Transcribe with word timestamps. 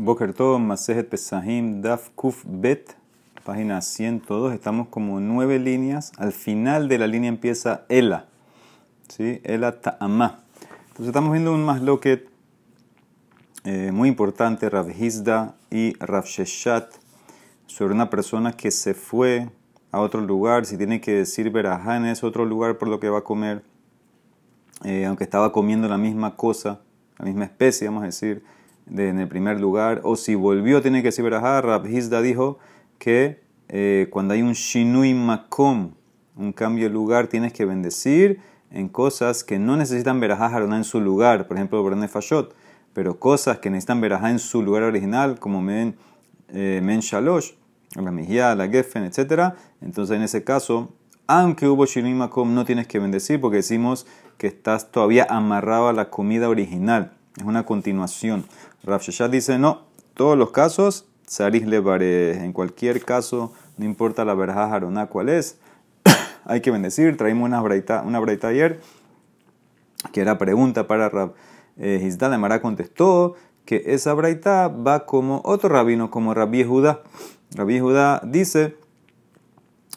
Boker 0.00 0.32
Tov, 0.32 0.60
Masejet 0.60 1.08
Pesahim, 1.08 1.82
Daf 1.82 2.10
Kuf 2.14 2.44
Bet, 2.46 2.94
página 3.42 3.82
102. 3.82 4.54
Estamos 4.54 4.86
como 4.86 5.18
nueve 5.18 5.58
líneas. 5.58 6.12
Al 6.18 6.30
final 6.30 6.86
de 6.86 6.98
la 6.98 7.08
línea 7.08 7.28
empieza 7.28 7.84
Ela. 7.88 8.26
¿Sí? 9.08 9.40
Ela 9.42 9.80
Ta'amá. 9.80 10.44
Entonces 10.82 11.08
estamos 11.08 11.32
viendo 11.32 11.52
un 11.52 11.64
masloquet 11.64 12.28
eh, 13.64 13.90
muy 13.90 14.08
importante, 14.08 14.70
Rav 14.70 14.88
Hizda 14.88 15.56
y 15.68 15.94
Rav 15.94 16.26
Sheshat, 16.26 16.94
sobre 17.66 17.92
una 17.92 18.08
persona 18.08 18.52
que 18.52 18.70
se 18.70 18.94
fue 18.94 19.50
a 19.90 19.98
otro 19.98 20.20
lugar, 20.20 20.64
si 20.64 20.76
tiene 20.76 21.00
que 21.00 21.10
decir 21.10 21.50
verajá 21.50 21.96
en 21.96 22.14
otro 22.22 22.44
lugar 22.44 22.78
por 22.78 22.86
lo 22.86 23.00
que 23.00 23.08
va 23.08 23.18
a 23.18 23.24
comer, 23.24 23.64
eh, 24.84 25.06
aunque 25.06 25.24
estaba 25.24 25.50
comiendo 25.50 25.88
la 25.88 25.98
misma 25.98 26.36
cosa, 26.36 26.82
la 27.18 27.24
misma 27.24 27.46
especie, 27.46 27.88
vamos 27.88 28.04
a 28.04 28.06
decir 28.06 28.44
en 28.96 29.18
el 29.18 29.28
primer 29.28 29.60
lugar, 29.60 30.00
o 30.04 30.16
si 30.16 30.34
volvió 30.34 30.82
tiene 30.82 31.02
que 31.02 31.08
decir 31.08 31.24
verajá. 31.24 31.60
Rabhizda 31.60 32.22
dijo 32.22 32.58
que 32.98 33.40
eh, 33.68 34.08
cuando 34.10 34.34
hay 34.34 34.42
un 34.42 34.52
shinui 34.52 35.14
makom, 35.14 35.92
un 36.36 36.52
cambio 36.52 36.84
de 36.84 36.90
lugar, 36.90 37.26
tienes 37.26 37.52
que 37.52 37.64
bendecir 37.64 38.40
en 38.70 38.88
cosas 38.88 39.44
que 39.44 39.58
no 39.58 39.76
necesitan 39.76 40.20
verajá 40.20 40.46
haroná 40.46 40.76
en 40.76 40.84
su 40.84 41.00
lugar, 41.00 41.46
por 41.46 41.56
ejemplo, 41.56 41.82
Borne 41.82 42.08
Fashot, 42.08 42.54
pero 42.92 43.18
cosas 43.18 43.58
que 43.58 43.70
necesitan 43.70 44.00
verajá 44.00 44.30
en 44.30 44.38
su 44.38 44.62
lugar 44.62 44.82
original, 44.82 45.38
como 45.38 45.60
men, 45.62 45.96
eh, 46.48 46.80
men 46.82 47.00
shalosh, 47.00 47.52
la 47.94 48.10
mejía, 48.10 48.54
la 48.54 48.68
gefen, 48.68 49.04
etc. 49.04 49.54
Entonces, 49.80 50.16
en 50.16 50.22
ese 50.22 50.44
caso, 50.44 50.94
aunque 51.26 51.68
hubo 51.68 51.86
shinui 51.86 52.14
makom, 52.14 52.54
no 52.54 52.64
tienes 52.64 52.86
que 52.86 52.98
bendecir 52.98 53.40
porque 53.40 53.58
decimos 53.58 54.06
que 54.38 54.46
estás 54.46 54.90
todavía 54.90 55.26
amarrado 55.28 55.88
a 55.88 55.92
la 55.92 56.10
comida 56.10 56.48
original. 56.48 57.12
Es 57.36 57.44
una 57.44 57.64
continuación. 57.64 58.44
Rav 58.84 59.00
Sheshat 59.00 59.30
dice, 59.30 59.58
no, 59.58 59.82
todos 60.14 60.38
los 60.38 60.50
casos, 60.50 61.06
Saris 61.26 61.66
Levare, 61.66 62.44
en 62.44 62.52
cualquier 62.52 63.04
caso, 63.04 63.52
no 63.76 63.84
importa 63.84 64.24
la 64.24 64.34
verja 64.34 64.68
jaroná 64.68 65.06
cuál 65.06 65.28
es, 65.28 65.58
hay 66.44 66.60
que 66.60 66.70
bendecir. 66.70 67.16
Traímos 67.16 67.46
una 67.46 67.60
braita, 67.60 68.02
una 68.02 68.18
braita 68.18 68.48
ayer, 68.48 68.80
que 70.12 70.20
era 70.20 70.38
pregunta 70.38 70.86
para 70.86 71.08
Rav 71.08 71.32
eh, 71.76 72.00
Hizdal. 72.02 72.38
Mara 72.38 72.60
contestó 72.60 73.34
que 73.64 73.82
esa 73.86 74.14
braita 74.14 74.68
va 74.68 75.04
como 75.06 75.42
otro 75.44 75.68
rabino, 75.68 76.10
como 76.10 76.34
Rabbi 76.34 76.64
Judá. 76.64 77.02
Rabbi 77.54 77.80
Judá 77.80 78.20
dice 78.24 78.76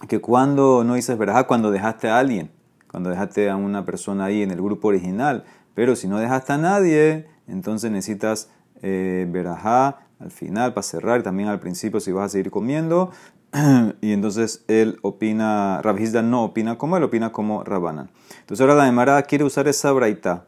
que 0.07 0.19
cuando 0.19 0.83
no 0.83 0.95
dices 0.95 1.17
verajá, 1.17 1.47
cuando 1.47 1.71
dejaste 1.71 2.09
a 2.09 2.19
alguien, 2.19 2.51
cuando 2.89 3.09
dejaste 3.09 3.49
a 3.49 3.55
una 3.55 3.85
persona 3.85 4.25
ahí 4.25 4.41
en 4.41 4.51
el 4.51 4.61
grupo 4.61 4.89
original, 4.89 5.45
pero 5.73 5.95
si 5.95 6.07
no 6.07 6.19
dejaste 6.19 6.53
a 6.53 6.57
nadie, 6.57 7.27
entonces 7.47 7.91
necesitas 7.91 8.49
eh, 8.81 9.27
verajá 9.29 9.99
al 10.19 10.31
final 10.31 10.73
para 10.73 10.83
cerrar 10.83 11.19
y 11.19 11.23
también 11.23 11.49
al 11.49 11.59
principio 11.59 11.99
si 11.99 12.11
vas 12.11 12.25
a 12.25 12.29
seguir 12.29 12.51
comiendo. 12.51 13.11
y 14.01 14.13
entonces 14.13 14.63
él 14.67 14.97
opina, 15.01 15.81
Rabhizda 15.81 16.21
no 16.21 16.43
opina 16.43 16.77
como 16.77 16.97
él, 16.97 17.03
opina 17.03 17.31
como 17.31 17.63
Rabanan. 17.63 18.09
Entonces 18.39 18.61
ahora 18.61 18.75
la 18.75 18.87
Emara 18.87 19.21
quiere 19.23 19.43
usar 19.43 19.67
esa 19.67 19.91
braita 19.91 20.45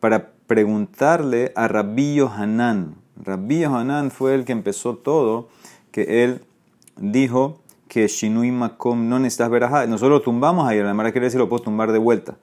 para 0.00 0.32
preguntarle 0.46 1.52
a 1.56 1.68
Rabbi 1.68 2.16
Yohanan. 2.16 2.96
Rabbi 3.16 3.60
Yohanan 3.60 4.10
fue 4.10 4.34
el 4.34 4.44
que 4.44 4.52
empezó 4.52 4.96
todo, 4.96 5.48
que 5.90 6.24
él 6.24 6.42
dijo 6.96 7.60
que 7.88 8.08
Shinui 8.08 8.50
Makom 8.50 9.08
no 9.08 9.18
necesitas 9.18 9.50
verajá. 9.50 9.86
Nosotros 9.86 10.18
lo 10.18 10.22
tumbamos 10.22 10.68
ahí, 10.68 10.82
la 10.82 10.90
Emara 10.90 11.12
quiere 11.12 11.26
decir 11.26 11.40
lo 11.40 11.48
puedo 11.48 11.62
tumbar 11.62 11.92
de 11.92 11.98
vuelta. 11.98 12.36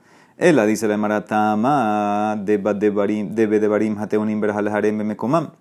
Ella 0.44 0.66
dice 0.66 0.88
la 0.88 0.98
Maratama 0.98 2.36
de 2.36 2.58
Bedebarim 2.58 4.00
Hateonim 4.00 4.42
Berahal 4.42 4.92
me 4.92 5.16
comam 5.16 5.52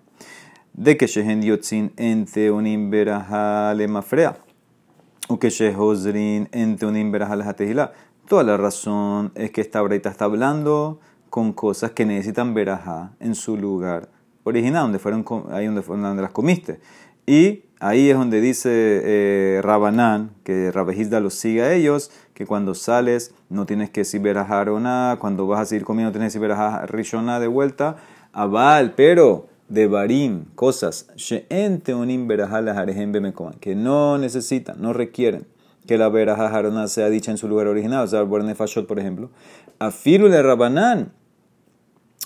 De 0.73 0.97
que 0.97 1.05
Shehen 1.05 1.43
Yotzin 1.43 1.93
ente 1.97 2.49
unim 2.49 2.89
Berahal 2.89 3.87
Mafrea. 3.87 4.37
O 5.27 5.37
que 5.37 5.51
Shehozrin 5.51 6.49
ente 6.51 6.87
unim 6.87 7.11
Berahal 7.11 7.43
Hatehila. 7.43 7.93
Toda 8.27 8.41
la 8.41 8.57
razón 8.57 9.31
es 9.35 9.51
que 9.51 9.61
esta 9.61 9.83
breita 9.83 10.09
está 10.09 10.25
hablando 10.25 10.99
con 11.29 11.53
cosas 11.53 11.91
que 11.91 12.03
necesitan 12.03 12.55
verajá 12.55 13.11
en 13.19 13.35
su 13.35 13.57
lugar 13.57 14.09
original, 14.45 14.85
donde 14.85 14.97
fueron, 14.97 15.23
ahí 15.51 15.67
donde, 15.67 15.83
donde 15.83 16.23
las 16.23 16.31
comiste. 16.31 16.79
Y 17.27 17.65
ahí 17.79 18.09
es 18.09 18.17
donde 18.17 18.41
dice 18.41 18.69
eh, 18.73 19.61
Rabanán, 19.61 20.31
que 20.43 20.71
Rabejizda 20.71 21.19
los 21.19 21.35
sigue 21.35 21.61
a 21.61 21.71
ellos, 21.71 22.09
que 22.41 22.47
cuando 22.47 22.73
sales 22.73 23.35
no 23.49 23.67
tienes 23.67 23.91
que 23.91 24.01
decir 24.01 24.19
nada, 24.23 25.19
cuando 25.19 25.45
vas 25.45 25.59
a 25.59 25.65
seguir 25.65 25.85
comiendo 25.85 26.11
tienes 26.11 26.33
que 26.33 26.39
decir 26.39 26.57
rishona 26.87 27.39
de 27.39 27.45
vuelta, 27.45 27.97
abal, 28.33 28.93
pero 28.95 29.45
de 29.69 29.85
barim, 29.85 30.45
cosas, 30.55 31.05
she'ente 31.15 31.93
unim 31.93 32.27
que 33.59 33.75
no 33.75 34.17
necesitan, 34.17 34.81
no 34.81 34.91
requieren 34.91 35.45
que 35.85 35.99
la 35.99 36.09
verajá 36.09 36.49
jarona 36.49 36.87
sea 36.87 37.09
dicha 37.09 37.29
en 37.29 37.37
su 37.37 37.47
lugar 37.47 37.67
original, 37.67 38.05
o 38.05 38.07
sea, 38.07 38.21
el 38.21 38.85
por 38.87 38.99
ejemplo, 38.99 39.29
afiru 39.77 40.27
le 40.27 40.41
rabanán, 40.41 41.11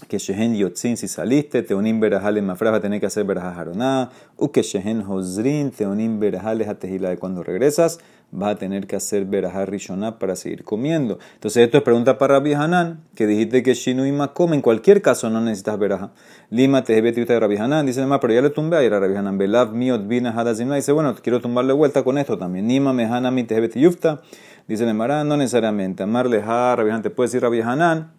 que 0.08 0.18
shehen 0.18 0.56
yotzin, 0.56 0.98
si 0.98 1.08
saliste, 1.08 1.62
teonim 1.62 2.00
berajale 2.00 2.42
mafra, 2.42 2.72
va 2.72 2.78
a 2.78 2.82
tener 2.82 3.00
que 3.00 3.06
hacer 3.06 3.26
berajá 3.26 3.54
jaroná, 3.54 4.12
u 4.38 4.50
que 4.50 4.62
shehen 4.62 5.04
hozrin, 5.08 5.72
teonim 5.72 6.20
berajale 6.20 6.66
hatehila, 6.66 7.10
de 7.10 7.18
cuando 7.18 7.44
regresas, 7.44 8.00
va 8.34 8.50
a 8.50 8.56
tener 8.56 8.88
que 8.88 8.96
hacer 8.96 9.26
berajá 9.26 9.66
rishoná 9.66 10.20
para 10.20 10.36
seguir 10.36 10.64
comiendo. 10.64 11.20
Entonces 11.36 11.64
esto 11.64 11.78
es 11.78 11.84
pregunta 11.84 12.18
para 12.18 12.36
Rabbi 12.36 12.54
Hanan, 12.54 13.02
que 13.16 13.28
dijiste 13.28 13.64
que 13.64 13.74
shinu 13.74 14.06
y 14.06 14.12
makom, 14.12 14.54
en 14.54 14.62
cualquier 14.62 15.02
caso 15.02 15.30
no 15.30 15.42
necesitas 15.42 15.80
berajá. 15.80 16.12
Lima 16.50 16.84
te 16.84 17.02
de 17.02 17.40
Rabbi 17.40 17.58
Hanan, 17.58 17.86
dice 17.86 18.02
además, 18.02 18.20
pero 18.22 18.34
ya 18.34 18.42
le 18.42 18.50
tumbé 18.50 18.78
a 18.78 18.84
ir 18.84 18.94
a 18.94 19.00
Rabbi 19.00 19.16
Hanan, 19.16 19.38
belav 19.38 19.74
miot 19.74 20.08
bina 20.08 20.32
hadazimna, 20.32 20.76
dice, 20.76 20.92
bueno, 20.92 21.16
quiero 21.22 21.40
tumbarle 21.40 21.74
vuelta 21.74 22.04
con 22.04 22.18
esto 22.18 22.38
también. 22.38 22.68
Nima 22.68 22.94
mehana 22.94 23.32
mi 23.32 23.44
tehebet 23.44 23.76
yufta, 23.76 24.22
dice 24.68 24.86
Nemara, 24.86 25.24
no 25.24 25.38
necesariamente, 25.38 26.04
amarle 26.04 26.42
ha, 26.46 26.76
Rabbi 26.76 26.90
Hanan, 26.90 27.02
te 27.02 27.10
puede 27.10 27.28
decir 27.28 27.42
Rabbi 27.42 27.62
Hanan, 27.62 28.12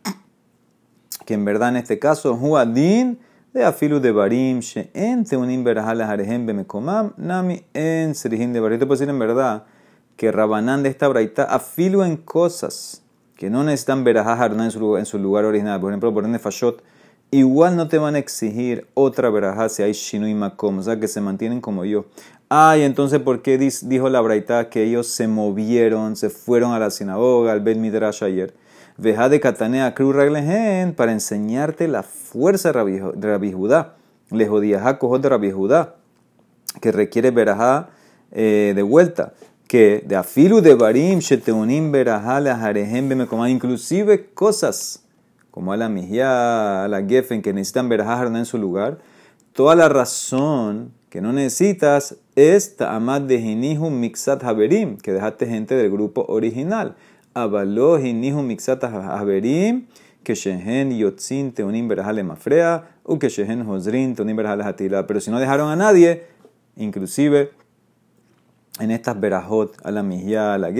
que 1.25 1.35
en 1.35 1.45
verdad 1.45 1.71
en 1.71 1.77
este 1.77 1.99
caso, 1.99 2.35
Huadin 2.35 3.19
de 3.57 3.65
afilu 3.65 4.01
de 4.01 4.13
barim, 4.13 4.61
she'en 4.61 5.25
teunim 5.25 5.65
berajal 5.65 6.03
harehem 6.03 6.47
bemekomam, 6.47 7.15
nami 7.17 7.63
en 7.73 8.15
serihim 8.15 8.53
de 8.53 8.61
barim. 8.61 8.79
Te 8.79 8.85
puedo 8.85 8.99
decir 8.99 9.09
en 9.09 9.19
verdad 9.19 9.65
que 10.17 10.33
Rabanán 10.33 10.83
de 10.83 10.89
esta 10.89 11.09
braita 11.09 11.45
afilu 11.45 12.03
en 12.03 12.17
cosas 12.17 13.03
que 13.37 13.51
no 13.51 13.65
necesitan 13.65 14.03
verajá 14.03 14.47
en 14.47 14.71
su, 14.71 14.97
en 14.97 15.07
su 15.07 15.19
lugar 15.19 15.45
original. 15.45 15.81
Por 15.81 15.93
ejemplo, 15.93 16.13
por 16.13 16.25
ende 16.25 16.39
fashot, 16.39 16.83
igual 17.31 17.77
no 17.77 17.87
te 17.89 17.99
van 17.99 18.15
a 18.15 18.19
exigir 18.19 18.87
otra 18.95 19.29
verajá 19.31 19.69
si 19.69 19.83
hay 19.83 19.93
shinu 19.93 20.27
y 20.27 20.35
makom, 20.35 20.79
o 20.79 20.83
sea 20.83 20.99
que 20.99 21.07
se 21.07 21.21
mantienen 21.21 21.61
como 21.61 21.85
yo. 21.85 22.07
Ay, 22.49 22.83
entonces, 22.83 23.21
¿por 23.21 23.43
qué 23.43 23.59
dijo 23.59 24.09
la 24.09 24.21
braita 24.21 24.71
que 24.71 24.85
ellos 24.85 25.09
se 25.09 25.29
movieron, 25.29 26.17
se 26.17 26.31
fueron 26.31 26.73
a 26.73 26.79
la 26.79 26.91
sinagoga, 26.91 27.53
al 27.53 27.61
Bet 27.61 27.77
Midrash 27.77 28.25
ayer? 28.25 28.55
Veja 28.99 29.29
de 29.29 29.41
Katanea 29.41 29.93
Kru 29.95 30.13
Raglehen 30.13 30.95
para 30.95 31.13
enseñarte 31.13 31.89
la 31.89 32.03
fuerza 32.03 32.73
de 32.73 33.29
Rabbi 33.29 33.53
Judá. 33.53 33.97
Le 34.31 34.49
jodía 34.49 34.99
cojot 34.99 35.21
de 35.21 35.29
Rabbi 35.29 35.51
Judá, 35.51 35.97
que 36.81 36.93
requiere 36.93 37.31
verajá 37.31 37.91
eh, 38.33 38.73
de 38.75 38.83
vuelta. 38.83 39.35
Que 39.67 40.03
de 40.07 40.17
afilu 40.17 40.61
de 40.61 40.75
barim, 40.75 41.21
sheteunim 41.21 41.91
verajá 41.91 42.41
le 42.41 42.51
ajarehem 42.51 43.11
inclusive 43.49 44.27
cosas 44.35 45.03
como 45.57 45.73
a 45.73 45.77
la 45.79 45.89
mijá, 45.89 46.85
a 46.85 46.89
la 46.89 47.03
gefen, 47.03 47.41
que 47.41 47.55
necesitan 47.55 47.89
verajá 47.89 48.27
en 48.27 48.45
su 48.45 48.59
lugar. 48.59 48.99
Toda 49.55 49.75
la 49.75 49.89
razón 49.89 50.93
que 51.09 51.23
no 51.23 51.33
necesitas 51.33 52.17
es 52.35 52.77
ta'amad 52.77 53.23
de 53.23 53.37
hinihum 53.37 53.99
mixat 53.99 54.45
haberim, 54.45 54.99
que 54.99 55.15
dejaste 55.15 55.47
gente 55.47 55.75
del 55.75 55.91
grupo 55.91 56.27
original. 56.29 56.95
Avalo 57.33 57.99
nihu 57.99 58.43
mixata 58.43 58.89
haberim, 59.19 59.87
que 60.23 60.35
shehen 60.35 60.93
yotzin 60.93 61.53
teonim 61.53 61.89
berajale 61.89 62.23
mafrea, 62.23 62.85
u 63.03 63.19
que 63.19 63.31
shehen 63.31 63.67
hozrin 63.67 64.15
teonim 64.15 64.37
berajale 64.37 64.63
hatila. 64.63 65.07
Pero 65.07 65.23
si 65.23 65.31
no 65.31 65.41
dejaron 65.41 65.71
a 65.71 65.77
nadie, 65.77 66.25
inclusive 66.77 67.53
en 68.79 68.91
estas 68.91 69.19
berajot, 69.19 69.75
a 69.85 69.91
la 69.91 70.03
mijia, 70.03 70.55
a 70.55 70.59
la 70.59 70.71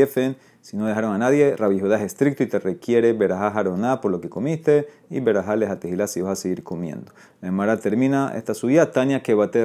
si 0.67 0.77
no 0.77 0.87
dejaron 0.87 1.15
a 1.15 1.19
nadie, 1.19 1.55
Rabbi 1.57 1.79
es 1.79 2.01
estricto 2.01 2.43
y 2.43 2.47
te 2.47 2.59
requiere 2.59 3.13
verajá 3.13 3.53
jaroná 3.53 4.01
por 4.01 4.11
lo 4.11 4.21
que 4.21 4.29
comiste 4.29 4.89
y 5.09 5.21
verajales 5.21 5.71
a 5.71 5.79
tejilá 5.79 6.09
si 6.09 6.23
vas 6.23 6.41
a 6.41 6.43
seguir 6.43 6.65
comiendo. 6.65 7.13
La 7.41 7.49
Emara 7.49 7.77
termina 7.77 8.33
esta 8.35 8.53
subida, 8.53 8.91
Tania 8.91 9.23
que 9.23 9.35
bate 9.35 9.65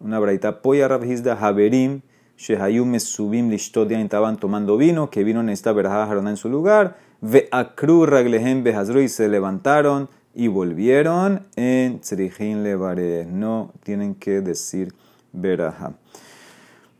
una 0.00 0.18
braita 0.18 0.60
polla 0.60 0.88
Rabhizda, 0.88 1.38
Haberim, 1.40 2.02
Shehayum 2.36 2.98
subim 2.98 3.48
lishtodia 3.48 4.00
estaban 4.00 4.38
tomando 4.38 4.76
vino, 4.76 5.08
que 5.08 5.24
vino 5.24 5.40
en 5.40 5.50
esta 5.50 5.72
verajá 5.72 6.12
en 6.12 6.36
su 6.36 6.48
lugar. 6.48 6.96
Ve 7.20 7.48
akru 7.50 8.04
raglehem 8.04 8.62
behazru 8.62 9.00
y 9.00 9.08
se 9.08 9.28
levantaron 9.28 10.08
y 10.34 10.48
volvieron 10.48 11.46
en 11.56 12.00
tzrichin 12.00 12.62
levare. 12.62 13.24
No 13.24 13.72
tienen 13.84 14.16
que 14.16 14.42
decir 14.42 14.92
verajá. 15.32 15.94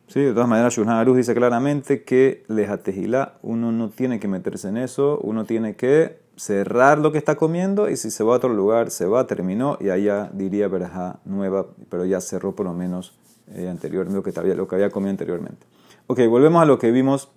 Sí, 0.08 0.20
de 0.20 0.32
todas 0.32 0.48
maneras, 0.48 0.74
Shulhan 0.74 1.16
dice 1.16 1.34
claramente 1.34 2.04
que 2.04 2.44
lejatejilá, 2.46 3.38
uno 3.42 3.72
no 3.72 3.90
tiene 3.90 4.20
que 4.20 4.28
meterse 4.28 4.68
en 4.68 4.76
eso, 4.76 5.18
uno 5.22 5.44
tiene 5.44 5.74
que 5.74 6.20
cerrar 6.36 6.98
lo 6.98 7.10
que 7.10 7.18
está 7.18 7.34
comiendo 7.34 7.90
y 7.90 7.96
si 7.96 8.10
se 8.10 8.22
va 8.22 8.34
a 8.34 8.36
otro 8.36 8.52
lugar, 8.52 8.90
se 8.90 9.06
va, 9.06 9.26
terminó 9.26 9.78
y 9.80 9.88
allá 9.88 10.30
diría 10.32 10.68
verja 10.68 11.18
nueva, 11.24 11.66
pero 11.88 12.04
ya 12.04 12.20
cerró 12.20 12.54
por 12.54 12.66
lo 12.66 12.74
menos 12.74 13.14
eh, 13.48 13.74
lo 14.10 14.22
que, 14.22 14.32
había, 14.38 14.90
comido 14.90 15.10
anteriormente. 15.10 15.66
Ok, 16.06 16.20
volvemos 16.28 16.62
a 16.62 16.66
lo 16.66 16.78
que 16.78 16.92
vimos 16.92 17.30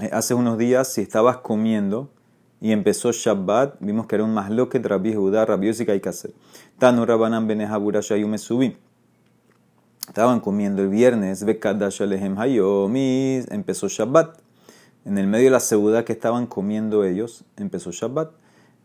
eh, 0.00 0.10
hace 0.12 0.34
unos 0.34 0.58
días. 0.58 0.92
Si 0.92 1.00
estabas 1.02 1.38
comiendo 1.38 2.10
y 2.60 2.72
empezó 2.72 3.12
Shabbat, 3.12 3.76
vimos 3.80 4.06
que 4.06 4.16
era 4.16 4.24
un 4.24 4.68
que 4.68 4.78
Rabbi 4.78 5.14
Judá, 5.14 5.44
Rabbi 5.44 5.72
que 6.00 6.08
hacer. 6.08 6.32
Tanu 6.78 7.04
Rabanan 7.04 7.46
Benehabura 7.46 8.00
Shayume 8.00 8.38
subí. 8.38 8.76
Estaban 10.12 10.40
comiendo 10.40 10.82
el 10.82 10.90
viernes, 10.90 11.42
empezó 13.48 13.88
Shabbat. 13.88 14.38
En 15.06 15.16
el 15.16 15.26
medio 15.26 15.46
de 15.46 15.50
la 15.52 15.58
seudá 15.58 16.04
que 16.04 16.12
estaban 16.12 16.46
comiendo 16.46 17.02
ellos, 17.02 17.46
empezó 17.56 17.92
Shabbat. 17.92 18.30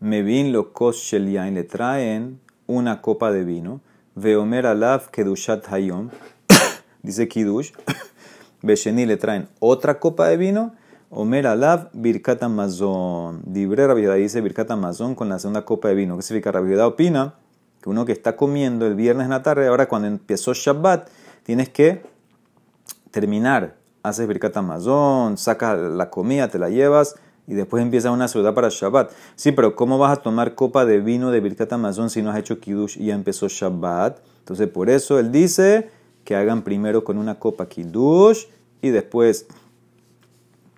Me 0.00 0.22
vin 0.22 0.52
lo 0.54 0.72
kos 0.72 1.12
le 1.12 1.64
traen 1.64 2.40
una 2.66 3.02
copa 3.02 3.30
de 3.30 3.44
vino. 3.44 3.82
Veomer 4.14 4.64
alav 4.64 5.10
kedushat 5.10 5.70
hayom, 5.70 6.08
dice 7.02 7.28
kidush. 7.28 7.72
Besheni 8.62 9.04
le 9.10 9.18
traen 9.18 9.50
otra 9.60 10.00
copa 10.00 10.28
de 10.28 10.38
vino. 10.38 10.76
Omer 11.10 11.46
alav 11.46 11.90
birkat 11.92 12.42
amazon. 12.42 13.42
Dibre 13.44 13.86
dice 14.16 14.40
birkat 14.40 14.70
amazon 14.70 15.14
con 15.14 15.28
la 15.28 15.38
segunda 15.38 15.66
copa 15.66 15.88
de 15.88 15.94
vino. 15.94 16.16
¿Qué 16.16 16.22
significa? 16.22 16.52
Rabbi 16.52 16.74
opina 16.76 17.34
que 17.82 17.90
uno 17.90 18.04
que 18.04 18.12
está 18.12 18.36
comiendo 18.36 18.86
el 18.86 18.94
viernes 18.94 19.24
en 19.26 19.30
la 19.30 19.42
tarde, 19.42 19.66
ahora 19.68 19.88
cuando 19.88 20.08
empezó 20.08 20.52
Shabbat, 20.52 21.08
tienes 21.48 21.70
que 21.70 22.02
terminar 23.10 23.78
haces 24.02 24.28
Birkat 24.28 24.54
Amazon, 24.58 25.38
sacas 25.38 25.78
la 25.78 26.10
comida, 26.10 26.48
te 26.48 26.58
la 26.58 26.68
llevas 26.68 27.14
y 27.46 27.54
después 27.54 27.82
empieza 27.82 28.10
una 28.10 28.28
ciudad 28.28 28.52
para 28.52 28.68
Shabbat. 28.68 29.12
Sí, 29.34 29.52
pero 29.52 29.74
¿cómo 29.74 29.96
vas 29.96 30.18
a 30.18 30.20
tomar 30.20 30.54
copa 30.54 30.84
de 30.84 31.00
vino 31.00 31.30
de 31.30 31.40
Birkat 31.40 31.72
Amazon 31.72 32.10
si 32.10 32.20
no 32.20 32.30
has 32.30 32.38
hecho 32.38 32.60
Kiddush 32.60 32.98
y 33.00 33.06
ya 33.06 33.14
empezó 33.14 33.48
Shabbat? 33.48 34.18
Entonces, 34.40 34.68
por 34.68 34.90
eso 34.90 35.18
él 35.18 35.32
dice 35.32 35.88
que 36.22 36.36
hagan 36.36 36.64
primero 36.64 37.02
con 37.02 37.16
una 37.16 37.38
copa 37.38 37.66
Kiddush 37.66 38.44
y 38.82 38.90
después 38.90 39.46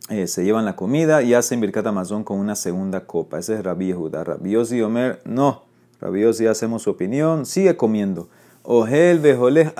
eh, 0.08 0.28
se 0.28 0.44
llevan 0.44 0.66
la 0.66 0.76
comida 0.76 1.24
y 1.24 1.34
hacen 1.34 1.60
Birkat 1.60 1.88
Amazon 1.88 2.22
con 2.22 2.38
una 2.38 2.54
segunda 2.54 3.06
copa. 3.06 3.40
Ese 3.40 3.54
es 3.54 3.64
Rabbi 3.64 3.86
Yehuda. 3.86 4.22
Rabbi 4.22 4.52
y 4.52 4.82
Omer, 4.82 5.20
no. 5.24 5.64
Rabbi 6.00 6.22
Yossi 6.22 6.46
hacemos 6.46 6.82
su 6.82 6.90
opinión, 6.90 7.44
sigue 7.44 7.76
comiendo. 7.76 8.28
Ohel 8.62 9.18
Beholeh 9.20 9.72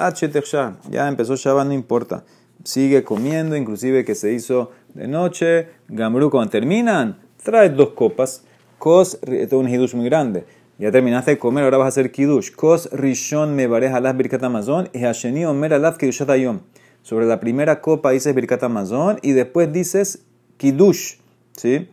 Ya 0.90 1.08
empezó 1.08 1.36
Shabbat, 1.36 1.66
no 1.66 1.72
importa 1.72 2.24
sigue 2.64 3.04
comiendo, 3.04 3.56
inclusive 3.56 4.04
que 4.04 4.14
se 4.14 4.32
hizo 4.32 4.70
de 4.94 5.08
noche. 5.08 5.68
Gamru, 5.88 6.30
cuando 6.30 6.50
terminan, 6.50 7.18
trae 7.42 7.70
dos 7.70 7.90
copas. 7.90 8.44
Kos, 8.78 9.18
esto 9.22 9.28
es 9.28 9.52
un 9.52 9.68
hidush 9.68 9.94
muy 9.94 10.06
grande. 10.06 10.44
Ya 10.78 10.90
terminaste 10.90 11.32
de 11.32 11.38
comer, 11.38 11.64
ahora 11.64 11.78
vas 11.78 11.86
a 11.86 11.88
hacer 11.88 12.10
kiddush. 12.10 12.52
Kos 12.52 12.90
rishon 12.92 13.54
me 13.54 13.66
bareja 13.66 13.98
alas 13.98 14.16
birkat 14.16 14.42
amazon 14.42 14.88
y 14.94 15.00
hasheni 15.00 15.44
omer 15.44 15.74
alaf 15.74 15.98
kiddushat 15.98 16.30
ayom. 16.30 16.60
Sobre 17.02 17.26
la 17.26 17.40
primera 17.40 17.80
copa 17.80 18.10
dices 18.10 18.34
birkat 18.34 18.62
amazon 18.62 19.18
y 19.22 19.32
después 19.32 19.72
dices 19.72 20.24
kiddush. 20.56 21.16
¿Sí? 21.52 21.88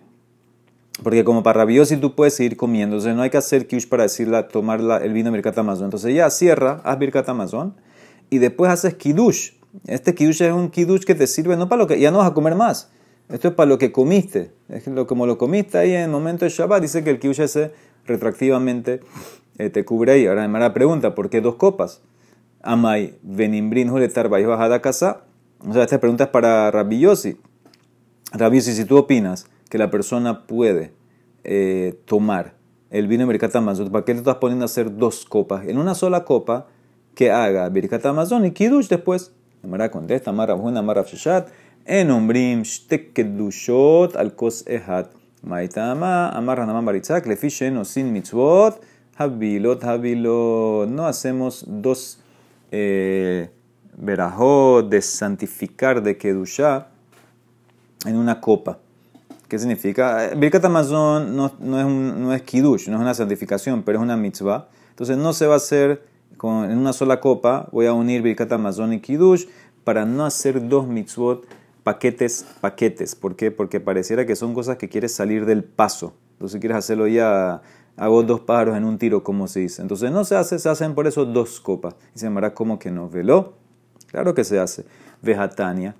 Porque 1.03 1.23
como 1.23 1.44
para 1.44 1.59
rabiosi 1.59 1.97
tú 1.97 2.15
puedes 2.15 2.33
seguir 2.33 2.57
comiendo, 2.57 2.95
entonces 2.95 3.15
no 3.15 3.21
hay 3.21 3.29
que 3.29 3.38
hacer 3.38 3.67
kiddush 3.67 3.88
para 3.88 4.03
decirla, 4.03 4.47
tomar 4.47 4.81
el 5.03 5.13
vino 5.13 5.31
birkat 5.31 5.57
amazon. 5.57 5.85
Entonces 5.85 6.15
ya 6.15 6.29
cierra, 6.29 6.81
haz 6.83 6.97
birkat 6.97 7.29
amazon 7.29 7.75
y 8.29 8.39
después 8.39 8.71
haces 8.71 8.95
kiddush. 8.95 9.51
Este 9.85 10.15
kiddush 10.15 10.41
es 10.41 10.51
un 10.51 10.69
kiddush 10.69 11.03
que 11.03 11.13
te 11.13 11.27
sirve 11.27 11.55
no 11.55 11.69
para 11.69 11.81
lo 11.81 11.88
que 11.88 11.99
ya 11.99 12.09
no 12.09 12.17
vas 12.17 12.31
a 12.31 12.33
comer 12.33 12.55
más. 12.55 12.89
Esto 13.29 13.49
es 13.49 13.53
para 13.53 13.69
lo 13.69 13.77
que 13.77 13.91
comiste. 13.91 14.51
Es 14.69 14.88
lo, 14.88 15.05
como 15.05 15.27
lo 15.27 15.38
comiste 15.38 15.77
ahí 15.77 15.94
en 15.94 16.01
el 16.01 16.09
momento 16.09 16.45
de 16.45 16.49
Shabbat, 16.49 16.81
dice 16.81 17.03
que 17.03 17.11
el 17.11 17.19
kiddush 17.19 17.41
ese 17.41 17.71
retroactivamente 18.05 19.01
eh, 19.59 19.69
te 19.69 19.85
cubre 19.85 20.13
ahí. 20.13 20.25
Ahora 20.25 20.47
me 20.47 20.59
la 20.59 20.73
pregunta, 20.73 21.13
¿por 21.13 21.29
qué 21.29 21.41
dos 21.41 21.55
copas? 21.55 22.01
Amai, 22.63 23.15
venimbrin 23.21 23.91
huletar 23.91 24.29
bajada 24.29 24.81
casa. 24.81 25.21
O 25.59 25.73
sea, 25.73 25.83
esta 25.83 25.99
pregunta 25.99 26.25
es 26.25 26.29
para. 26.31 26.71
Rabbi 26.71 26.99
Yossi, 26.99 27.38
si 28.61 28.85
tú 28.85 28.97
opinas 28.97 29.47
que 29.69 29.78
la 29.78 29.90
persona 29.90 30.46
puede 30.48 30.94
eh, 31.44 32.00
tomar 32.06 32.56
el 32.90 33.08
vino 33.08 33.25
de 33.25 33.34
Birkat 33.34 33.56
Amazon, 33.56 33.92
¿para 33.92 34.06
qué 34.06 34.14
te 34.14 34.19
estás 34.19 34.36
poniendo 34.36 34.64
a 34.64 34.68
hacer 34.68 34.96
dos 34.96 35.25
copas? 35.25 35.68
En 35.68 35.78
una 35.78 35.94
sola 35.94 36.24
copa, 36.24 36.68
que 37.16 37.31
haga 37.31 37.68
Birkat 37.69 38.06
Amazon 38.06 38.46
y 38.46 38.52
Kiddush 38.52 38.88
después. 38.88 39.31
Amara 39.64 39.90
contesta, 39.90 40.30
Amara 40.30 40.54
Bujuna, 40.54 40.80
Amara 40.80 41.04
Fshat, 41.04 41.50
en 41.84 42.12
umbrim 42.12 42.62
shtek 42.62 43.12
kedushot 43.14 44.16
al 44.16 44.36
kos 44.36 44.64
ehat. 44.68 45.12
Maitama, 45.42 46.30
Amara 46.30 46.66
Naman 46.66 46.86
Baritzak, 46.86 47.25
lefishen 47.25 47.78
o 47.78 47.86
sin 47.86 48.14
mitzvot, 48.14 48.81
habilot, 49.18 49.84
habilot. 49.84 50.90
No 50.90 51.08
hacemos 51.08 51.66
dos 51.68 52.19
eh, 52.72 53.50
verajot 53.98 54.90
de 54.90 55.02
santificar 55.02 56.04
de 56.04 56.18
kedusha 56.18 56.88
en 58.06 58.16
una 58.16 58.40
copa. 58.40 58.80
¿Qué 59.47 59.59
significa? 59.59 60.31
Birkat 60.35 60.65
Amazon 60.65 61.35
no, 61.35 61.53
no, 61.59 61.79
es 61.79 61.85
un, 61.85 62.23
no 62.23 62.33
es 62.33 62.41
kiddush, 62.41 62.89
no 62.89 62.97
es 62.97 63.01
una 63.01 63.13
santificación, 63.13 63.83
pero 63.83 63.99
es 63.99 64.03
una 64.03 64.17
mitzvah. 64.17 64.67
Entonces 64.89 65.17
no 65.17 65.31
se 65.33 65.47
va 65.47 65.53
a 65.53 65.57
hacer 65.57 66.03
en 66.44 66.77
una 66.77 66.94
sola 66.94 67.19
copa, 67.19 67.67
voy 67.71 67.85
a 67.85 67.94
unir 67.94 68.21
Birkat 68.21 68.51
Amazon 68.51 68.94
y 68.94 68.99
Kiddush 68.99 69.45
para 69.83 70.05
no 70.05 70.25
hacer 70.25 70.67
dos 70.67 70.88
mitzvot 70.88 71.45
paquetes, 71.88 72.45
paquetes. 72.59 73.15
¿Por 73.15 73.38
qué? 73.38 73.49
Porque 73.49 73.79
pareciera 73.79 74.25
que 74.25 74.35
son 74.35 74.53
cosas 74.53 74.75
que 74.75 74.89
quieres 74.89 75.15
salir 75.15 75.45
del 75.45 75.63
paso. 75.63 76.15
Entonces, 76.33 76.59
quieres 76.59 76.77
hacerlo 76.77 77.07
ya, 77.07 77.61
hago 77.95 78.23
dos 78.23 78.41
pájaros 78.41 78.75
en 78.75 78.83
un 78.83 78.97
tiro, 78.97 79.23
como 79.23 79.47
se 79.47 79.61
dice. 79.61 79.81
Entonces, 79.81 80.11
no 80.11 80.25
se 80.25 80.35
hace, 80.35 80.59
se 80.59 80.67
hacen 80.67 80.94
por 80.95 81.07
eso 81.07 81.23
dos 81.23 81.61
copas. 81.61 81.95
Y 82.13 82.19
se 82.19 82.25
llamará 82.25 82.53
como 82.53 82.77
que 82.77 82.91
no. 82.91 83.09
¿Veló? 83.09 83.53
Claro 84.07 84.33
que 84.33 84.44
se 84.44 84.59
hace. 84.59 84.83
Vejatania. 85.21 85.95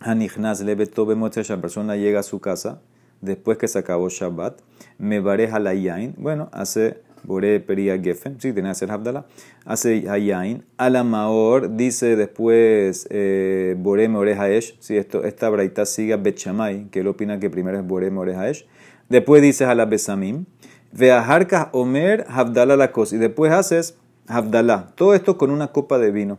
Hanichnas 0.00 0.60
lebetobe 0.60 1.14
la 1.14 1.60
persona 1.60 1.96
llega 1.96 2.20
a 2.20 2.22
su 2.22 2.40
casa 2.40 2.80
después 3.20 3.58
que 3.58 3.68
se 3.68 3.78
acabó 3.78 4.08
Shabbat. 4.08 4.60
Me 4.98 5.20
bareja 5.20 5.58
la 5.58 5.74
yain. 5.74 6.14
Bueno, 6.16 6.48
hace 6.52 7.02
Bore 7.22 7.60
Peria 7.60 7.98
Gefen, 7.98 8.40
sí, 8.40 8.52
tiene 8.52 8.68
que 8.68 8.70
hacer 8.70 8.90
Abdala. 8.90 9.26
Hace 9.64 10.08
Hayain. 10.08 10.64
Alamaor 10.78 11.76
dice 11.76 12.16
después 12.16 13.06
eh, 13.10 13.76
Bore 13.78 14.08
More 14.08 14.34
Haesh. 14.34 14.76
Sí, 14.80 14.96
esto, 14.96 15.24
esta 15.24 15.48
braita 15.50 15.86
sigue 15.86 16.14
a 16.14 16.16
Bechamay, 16.16 16.86
que 16.90 17.00
él 17.00 17.08
opina 17.08 17.38
que 17.38 17.50
primero 17.50 17.78
es 17.78 17.86
Bore 17.86 18.10
More 18.10 18.34
Haesh. 18.34 18.66
Después 19.08 19.42
dices 19.42 19.68
a 19.68 19.74
la 19.74 19.86
Besamim. 19.86 20.46
Veaharkas 20.92 21.68
Omer 21.72 22.26
Habdala 22.28 22.76
la 22.76 22.92
cosa. 22.92 23.16
Y 23.16 23.18
después 23.18 23.52
haces 23.52 23.96
Habdala. 24.26 24.92
Todo 24.94 25.14
esto 25.14 25.36
con 25.36 25.50
una 25.50 25.68
copa 25.68 25.98
de 25.98 26.10
vino. 26.10 26.38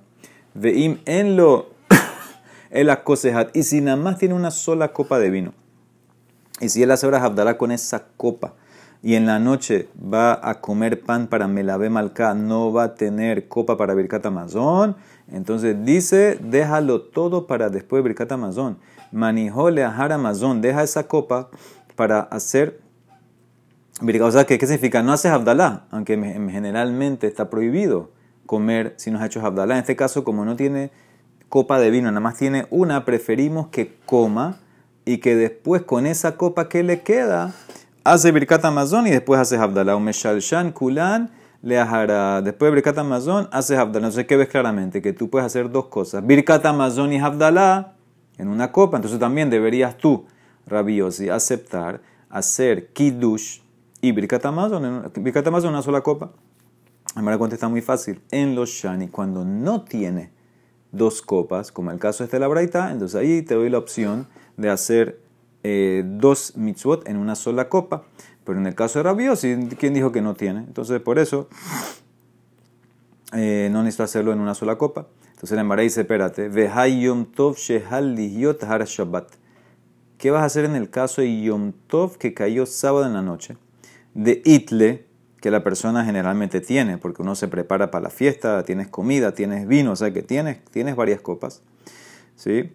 Veim 0.54 1.00
en 1.06 1.38
lo 1.38 1.70
el 2.72 2.90
acosejat. 2.90 3.56
Y 3.56 3.64
si 3.64 3.82
nada 3.82 3.98
más 3.98 4.18
tiene 4.18 4.34
una 4.34 4.50
sola 4.50 4.94
copa 4.94 5.20
de 5.20 5.30
vino. 5.30 5.54
Y 6.60 6.70
si 6.70 6.82
él 6.84 6.92
hace 6.92 7.08
Habdala 7.08 7.58
con 7.58 7.72
esa 7.72 8.06
copa 8.18 8.54
y 9.04 9.16
en 9.16 9.26
la 9.26 9.40
noche 9.40 9.90
va 10.02 10.40
a 10.48 10.62
comer 10.62 11.02
pan 11.02 11.28
para 11.28 11.48
Melave 11.48 11.90
Malca, 11.90 12.36
no 12.36 12.72
va 12.72 12.84
a 12.84 12.96
tener 12.96 13.48
copa 13.48 13.78
para 13.78 13.96
Birkat 13.96 14.28
Amazon, 14.28 14.96
entonces 15.32 15.76
dice, 15.84 16.38
déjalo 16.40 17.02
todo 17.02 17.48
para 17.48 17.70
después 17.70 18.04
de 18.04 18.10
Birkat 18.10 18.32
Amazon. 18.32 18.78
Manijole 19.12 19.84
Ahar 19.84 20.12
Amazon, 20.12 20.62
deja 20.62 20.84
esa 20.84 21.08
copa 21.08 21.50
para 21.96 22.20
hacer 22.20 22.80
Birkat. 24.02 24.28
O 24.28 24.32
sea, 24.32 24.46
¿qué, 24.46 24.60
significa? 24.60 25.02
No 25.02 25.14
haces 25.14 25.32
Abdalá, 25.32 25.88
aunque 25.90 26.16
generalmente 26.16 27.26
está 27.26 27.50
prohibido 27.50 28.12
comer 28.46 28.94
si 28.98 29.10
no 29.10 29.18
has 29.18 29.26
hecho 29.26 29.44
Abdalá. 29.44 29.76
En 29.76 29.80
este 29.80 29.96
caso, 29.96 30.24
como 30.24 30.46
no 30.46 30.56
tiene 30.56 30.92
copa 31.52 31.80
de 31.80 31.92
vino, 31.92 32.08
nada 32.08 32.22
más 32.22 32.38
tiene 32.38 32.66
una, 32.70 33.04
preferimos 33.04 33.68
que 33.68 33.98
coma 34.06 34.58
y 35.04 35.18
que 35.18 35.36
después 35.36 35.82
con 35.82 36.06
esa 36.06 36.38
copa 36.38 36.70
que 36.70 36.82
le 36.82 37.02
queda 37.02 37.54
hace 38.06 38.32
Birkat 38.32 38.64
Amazon 38.64 39.06
y 39.06 39.10
después 39.10 39.38
hace 39.38 39.58
Abdalá. 39.58 40.00
Shan 40.40 40.72
Kulan 40.72 41.30
le 41.62 41.76
Después 41.76 42.72
de 42.72 42.72
Birkat 42.72 42.98
Amazon 42.98 43.50
hace 43.52 43.76
Abdalá. 43.76 44.08
Entonces, 44.08 44.28
¿qué 44.28 44.38
ves 44.38 44.48
claramente? 44.48 45.02
Que 45.02 45.12
tú 45.12 45.30
puedes 45.30 45.46
hacer 45.46 45.70
dos 45.70 45.88
cosas. 45.88 46.26
Birkat 46.26 46.66
Amazon 46.66 47.12
y 47.12 47.20
Abdalá 47.20 47.96
en 48.38 48.48
una 48.48 48.72
copa. 48.72 48.96
Entonces 48.96 49.20
también 49.20 49.50
deberías 49.50 49.98
tú, 49.98 50.26
Rabiosi, 50.68 51.28
aceptar 51.28 52.00
hacer 52.30 52.94
Kiddush 52.94 53.60
y 54.00 54.14
Birkat 54.14 54.46
Amazon. 54.46 55.12
Birkat 55.18 55.46
Amazon 55.48 55.72
en 55.72 55.74
una 55.74 55.84
sola 55.84 56.00
copa. 56.00 56.32
Ahora 57.14 57.38
contesta 57.38 57.68
muy 57.68 57.82
fácil. 57.82 58.22
En 58.32 58.56
los 58.56 58.70
Shani, 58.70 59.10
cuando 59.10 59.44
no 59.44 59.82
tiene 59.82 60.32
dos 60.92 61.22
copas, 61.22 61.72
como 61.72 61.92
el 61.92 62.00
caso 62.00 62.24
este 62.24 62.38
de 62.38 62.42
la 62.42 62.48
Braita, 62.48 62.92
entonces 62.92 63.20
ahí 63.20 63.42
te 63.42 63.56
doy 63.56 63.70
la 63.70 63.78
opción 63.78 64.28
de 64.58 64.70
hacer 64.70 65.20
eh, 65.64 66.04
dos 66.06 66.58
mitzvot 66.58 67.08
en 67.08 67.18
una 67.18 67.36
sola 67.36 67.70
copa. 67.70 68.04
Pero 68.44 68.60
en 68.60 68.66
el 68.66 68.76
caso 68.76 69.00
de 69.00 69.04
Rabiosi, 69.04 69.70
¿quién 69.80 69.94
dijo 69.94 70.12
que 70.12 70.22
no 70.22 70.34
tiene? 70.34 70.62
Entonces, 70.62 71.00
por 71.00 71.20
eso, 71.20 71.48
eh, 73.34 73.70
no 73.72 73.84
necesito 73.84 74.04
hacerlo 74.04 74.34
en 74.34 74.40
una 74.40 74.56
sola 74.56 74.78
copa. 74.78 75.08
Entonces, 75.30 75.56
la 75.56 75.62
Emara 75.62 75.84
dice, 75.84 76.02
espérate, 76.02 76.50
Tov 77.36 77.56
Shehal 77.56 78.16
Shabbat. 78.18 79.28
¿Qué 80.18 80.32
vas 80.32 80.42
a 80.42 80.46
hacer 80.46 80.66
en 80.66 80.76
el 80.76 80.90
caso 80.90 81.22
de 81.22 81.42
Yom 81.42 81.74
Tov 81.88 82.18
que 82.18 82.34
cayó 82.34 82.66
sábado 82.66 83.06
en 83.06 83.14
la 83.14 83.22
noche? 83.22 83.58
De 84.14 84.42
Itle, 84.46 85.06
que 85.42 85.52
la 85.52 85.64
persona 85.64 86.06
generalmente 86.06 86.62
tiene, 86.62 87.00
porque 87.00 87.24
uno 87.24 87.36
se 87.36 87.48
prepara 87.48 87.90
para 87.90 88.04
la 88.04 88.10
fiesta, 88.12 88.64
tienes 88.64 88.88
comida, 88.88 89.34
tienes 89.34 89.68
vino, 89.68 89.92
o 89.92 89.96
sea 89.96 90.14
que 90.14 90.22
tienes, 90.22 90.64
tienes 90.66 90.96
varias 90.96 91.20
copas. 91.20 91.64
¿Sí? 92.36 92.72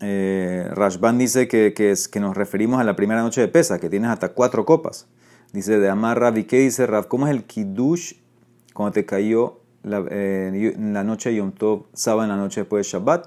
Eh, 0.00 0.68
Rashban 0.70 1.18
dice 1.18 1.48
que, 1.48 1.74
es, 1.76 2.06
que 2.06 2.20
nos 2.20 2.36
referimos 2.36 2.80
a 2.80 2.84
la 2.84 2.94
primera 2.94 3.20
noche 3.20 3.40
de 3.40 3.48
pesa, 3.48 3.80
que 3.80 3.90
tienes 3.90 4.10
hasta 4.10 4.28
cuatro 4.30 4.64
copas. 4.64 5.08
Dice 5.52 5.80
de 5.80 5.88
Amar 5.88 6.20
Rav, 6.20 6.38
¿y 6.38 6.44
qué 6.44 6.60
dice 6.60 6.86
Rav? 6.86 7.08
¿Cómo 7.08 7.26
es 7.26 7.34
el 7.34 7.44
Kiddush 7.44 8.12
cuando 8.72 8.92
te 8.92 9.04
cayó 9.04 9.60
la, 9.82 10.04
eh, 10.10 10.74
la 10.78 11.02
noche 11.02 11.30
de 11.30 11.36
Yom 11.36 11.50
Tov, 11.50 11.86
sábado 11.94 12.24
en 12.24 12.28
la 12.28 12.36
noche 12.36 12.60
después 12.60 12.86
de 12.86 12.92
Shabbat? 12.92 13.26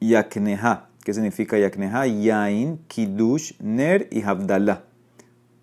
Yakneha. 0.00 0.90
¿Qué 1.02 1.12
significa 1.12 1.58
Yakneha? 1.58 2.06
Yain, 2.06 2.78
Kiddush, 2.86 3.54
Ner 3.58 4.06
y 4.12 4.22
Havdalah. 4.22 4.84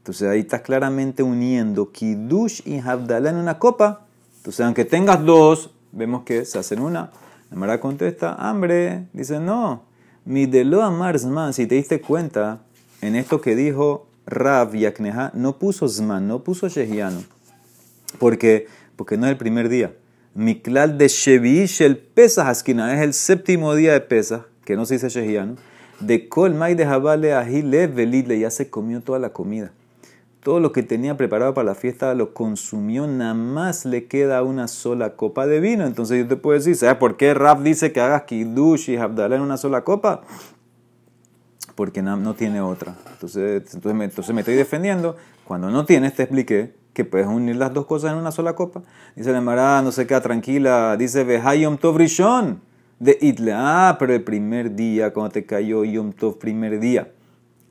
Entonces 0.04 0.28
ahí 0.28 0.42
estás 0.42 0.60
claramente 0.60 1.24
uniendo 1.24 1.94
Kiddush 1.94 2.60
y 2.66 2.80
Havdalah 2.80 3.30
en 3.30 3.38
una 3.38 3.58
copa. 3.58 4.06
Entonces, 4.36 4.66
aunque 4.66 4.84
tengas 4.84 5.24
dos, 5.24 5.70
vemos 5.94 6.24
que 6.24 6.44
se 6.44 6.60
hacen 6.60 6.82
una. 6.82 7.10
La 7.50 7.56
Mara 7.56 7.80
contesta, 7.80 8.34
hambre. 8.34 9.08
Dice, 9.14 9.40
no. 9.40 9.84
Mi 10.26 10.46
de 10.46 10.66
lo 10.66 10.84
amar 10.84 11.18
Zman, 11.18 11.54
si 11.54 11.68
te 11.68 11.76
diste 11.76 12.02
cuenta, 12.02 12.64
en 13.00 13.16
esto 13.16 13.40
que 13.40 13.56
dijo 13.56 14.10
Rav 14.26 14.76
Yakneha, 14.76 15.32
no 15.36 15.58
puso 15.58 15.88
Zman, 15.88 16.28
no 16.28 16.44
puso 16.44 16.68
Shehiano. 16.68 17.24
Porque, 18.20 18.68
porque 18.98 19.16
no 19.16 19.26
es 19.28 19.32
el 19.32 19.38
primer 19.38 19.70
día. 19.70 19.96
Miklal 20.34 20.98
de 20.98 21.08
Shevish 21.08 21.82
el 21.82 21.98
Pesach 21.98 22.48
Askina, 22.48 22.94
es 22.94 23.00
el 23.00 23.14
séptimo 23.14 23.74
día 23.74 23.94
de 23.94 24.02
Pesach, 24.02 24.42
que 24.66 24.76
no 24.76 24.86
se 24.86 24.96
dice 24.96 25.08
Shehiano. 25.08 25.56
De 26.02 26.28
Kol 26.28 26.56
Mai 26.56 26.76
de 26.76 26.86
Jabale 26.86 27.34
Ahile 27.34 27.88
Velidle, 27.88 28.38
ya 28.38 28.52
se 28.52 28.70
comió 28.70 29.00
toda 29.00 29.20
la 29.20 29.30
comida 29.30 29.72
todo 30.44 30.60
lo 30.60 30.72
que 30.72 30.84
tenía 30.84 31.18
preparado 31.18 31.54
para 31.54 31.66
la 31.66 31.76
fiesta 31.76 32.14
lo 32.14 32.34
consumió, 32.34 33.08
nada 33.08 33.34
más 33.34 33.86
le 33.86 34.08
queda 34.08 34.44
una 34.44 34.68
sola 34.68 35.16
copa 35.16 35.48
de 35.48 35.60
vino. 35.60 35.86
Entonces 35.86 36.20
yo 36.20 36.28
te 36.28 36.36
puedo 36.36 36.58
decir, 36.58 36.76
¿sabes 36.76 36.98
por 36.98 37.18
qué 37.18 37.34
Raf 37.34 37.62
dice 37.62 37.92
que 37.92 38.02
hagas 38.02 38.24
kiddush 38.24 38.90
y 38.90 38.98
habdalah 38.98 39.38
en 39.38 39.42
una 39.42 39.58
sola 39.58 39.84
copa? 39.84 40.22
Porque 41.76 42.02
no, 42.02 42.34
tiene 42.36 42.62
otra. 42.62 42.96
Entonces, 43.14 43.64
entonces, 43.74 43.94
me, 43.96 44.06
entonces 44.06 44.36
me 44.36 44.42
estoy 44.42 44.56
defendiendo. 44.56 45.16
Cuando 45.46 45.72
no 45.72 45.86
tienes, 45.86 46.14
te 46.14 46.24
expliqué 46.24 46.76
que 46.94 47.06
puedes 47.06 47.26
unir 47.26 47.56
las 47.56 47.74
dos 47.74 47.86
cosas 47.88 48.12
en 48.12 48.18
una 48.18 48.32
sola 48.32 48.54
copa. 48.54 48.84
Dice 49.16 49.32
la 49.32 49.42
Mara, 49.42 49.82
no 49.82 49.92
se 49.92 50.06
queda 50.06 50.22
tranquila. 50.22 50.96
Dice, 50.98 51.24
Vehayom 51.24 51.78
Tov 51.78 51.98
Rishon 51.98 52.62
de 53.00 53.18
Itle. 53.22 53.54
Ah, 53.54 53.98
pero 54.00 54.14
el 54.14 54.24
primer 54.24 54.76
día, 54.76 55.14
cuando 55.14 55.32
te 55.32 55.46
cayó 55.46 55.84
Yom 55.84 56.14
Tov, 56.14 56.38
primer 56.38 56.80
día, 56.80 57.12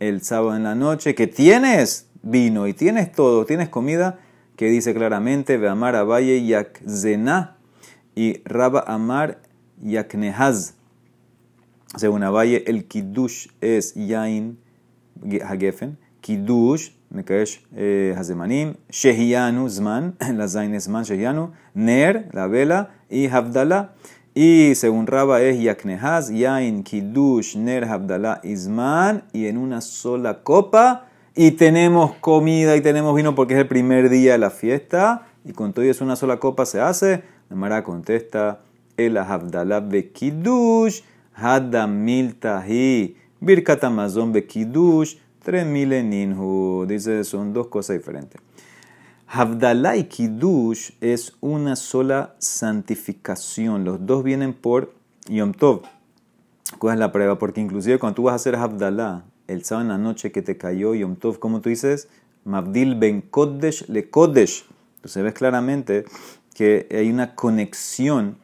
el 0.09 0.23
sábado 0.23 0.57
en 0.57 0.65
la 0.65 0.75
noche, 0.75 1.15
¿qué 1.15 1.27
tienes? 1.27 2.09
vino 2.23 2.67
y 2.67 2.73
tienes 2.73 3.13
todo, 3.13 3.45
tienes 3.45 3.69
comida, 3.69 4.21
que 4.57 4.67
dice 4.67 4.95
claramente, 4.95 5.57
ve 5.59 5.69
amar 5.69 5.97
a 5.97 6.05
Valle 6.05 6.45
yakzena 6.45 7.57
y 8.15 8.43
Raba 8.45 8.85
amar 8.87 9.41
yaknehaz. 9.83 10.75
Según 11.97 12.23
Valle, 12.23 12.65
el 12.67 12.87
kiddush 12.87 13.49
es 13.61 13.95
yain 13.95 14.59
hagefen, 15.45 15.99
kiddush, 16.21 16.91
mekaesh 17.11 17.61
eh, 17.77 18.15
hazemanim, 18.17 18.75
shehianu 18.89 19.69
zman, 19.69 20.17
la 20.37 20.49
zain 20.49 20.79
zman 20.81 21.05
shehianu, 21.05 21.53
ner, 21.75 22.29
la 22.33 22.47
vela, 22.47 22.91
y 23.11 23.27
havdala. 23.27 23.95
Y 24.35 24.75
según 24.75 25.07
Raba 25.07 25.43
es 25.43 25.61
yaknehaz, 25.61 26.31
yain, 26.31 26.83
kiddush, 26.83 27.57
ner, 27.57 27.85
havdala, 27.85 28.41
izman, 28.43 29.25
y 29.33 29.47
en 29.47 29.59
una 29.59 29.81
sola 29.81 30.43
copa, 30.43 31.07
y 31.35 31.53
tenemos 31.53 32.15
comida 32.21 32.77
y 32.77 32.81
tenemos 32.81 33.15
vino 33.15 33.35
porque 33.35 33.55
es 33.55 33.61
el 33.61 33.69
primer 33.69 34.11
día 34.11 34.33
de 34.33 34.39
la 34.39 34.51
fiesta 34.51 35.27
y 35.45 35.53
con 35.53 35.73
todo 35.73 35.85
y 35.85 35.89
es 35.89 36.01
una 36.01 36.17
sola 36.17 36.39
copa 36.39 36.67
se 36.67 36.81
hace, 36.81 37.23
la 37.49 37.57
Mara 37.57 37.83
contesta, 37.83 38.61
el 38.97 39.17
Abdallah 39.17 39.81
Bekidush, 39.81 41.01
Hadamil 41.35 42.37
Tahi, 42.37 43.17
Birkat 43.41 43.83
Amazon 43.85 44.33
Bekidush, 44.33 45.17
tres 45.43 45.67
ninhu. 45.67 46.87
Dice, 46.87 47.25
son 47.25 47.53
dos 47.53 47.69
cosas 47.69 47.97
diferentes. 47.97 48.41
Havdalah 49.35 49.97
y 49.97 50.05
Kiddush 50.05 50.91
es 51.01 51.33
una 51.41 51.75
sola 51.75 52.35
santificación. 52.37 53.83
Los 53.83 54.05
dos 54.05 54.23
vienen 54.25 54.53
por 54.53 54.93
Yom 55.27 55.55
Tov. 55.55 55.85
¿Cuál 56.79 56.97
es 56.97 57.01
la 57.01 57.13
prueba? 57.13 57.39
Porque 57.39 57.63
inclusive 57.63 57.99
cuando 57.99 58.17
tú 58.17 58.23
vas 58.25 58.33
a 58.33 58.37
hacer 58.37 58.57
Havdalah, 58.57 59.25
el 59.49 59.65
sábado 59.65 59.85
en 59.85 59.89
la 59.89 59.97
noche 59.97 60.33
que 60.33 60.43
te 60.43 60.59
cayó 60.59 60.95
Yom 60.95 61.17
Tov, 61.17 61.39
como 61.39 61.63
tú 61.63 61.71
dices, 61.71 62.09
Mabdil 62.45 62.95
ben 62.95 63.23
Kodesh 63.23 63.89
le 63.89 64.11
Kodesh. 64.11 64.67
Entonces 64.97 65.23
ves 65.23 65.33
claramente 65.33 66.05
que 66.53 66.87
hay 66.91 67.11
una 67.11 67.35
conexión 67.35 68.37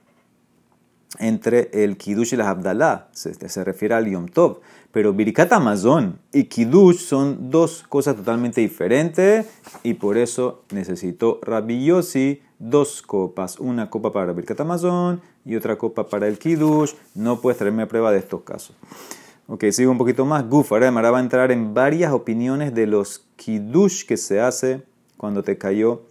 entre 1.18 1.70
el 1.72 1.96
Kiddush 1.96 2.34
y 2.34 2.36
la 2.36 2.50
Abdalá, 2.50 3.08
se, 3.12 3.34
se, 3.34 3.64
refiere 3.64 3.94
al 3.94 4.10
Yom 4.10 4.28
Tov. 4.28 4.60
Pero 4.92 5.12
Birkat 5.12 5.52
Amazon 5.52 6.18
y 6.32 6.44
Kiddush 6.44 6.98
son 6.98 7.50
dos 7.50 7.84
cosas 7.88 8.16
totalmente 8.16 8.60
diferentes 8.60 9.46
y 9.82 9.94
por 9.94 10.16
eso 10.16 10.64
necesitó 10.70 11.40
Rabbi 11.42 11.84
Yossi 11.84 12.42
dos 12.58 13.02
copas, 13.02 13.58
una 13.58 13.90
copa 13.90 14.12
para 14.12 14.32
Birkat 14.32 14.60
Amazon 14.60 15.20
y 15.44 15.56
otra 15.56 15.76
copa 15.76 16.08
para 16.08 16.26
el 16.26 16.38
Kiddush. 16.38 16.94
No 17.14 17.40
puedes 17.40 17.58
traerme 17.58 17.86
prueba 17.86 18.12
de 18.12 18.18
estos 18.18 18.42
casos. 18.42 18.76
Ok, 19.46 19.64
sigo 19.70 19.90
un 19.90 19.98
poquito 19.98 20.26
más. 20.26 20.46
Guf, 20.46 20.72
ahora 20.72 20.90
va 20.90 21.18
a 21.18 21.22
entrar 21.22 21.50
en 21.52 21.72
varias 21.72 22.12
opiniones 22.12 22.74
de 22.74 22.86
los 22.86 23.24
kiddush 23.36 24.04
que 24.04 24.18
se 24.18 24.40
hace 24.40 24.82
cuando 25.16 25.42
te 25.42 25.56
cayó 25.56 26.02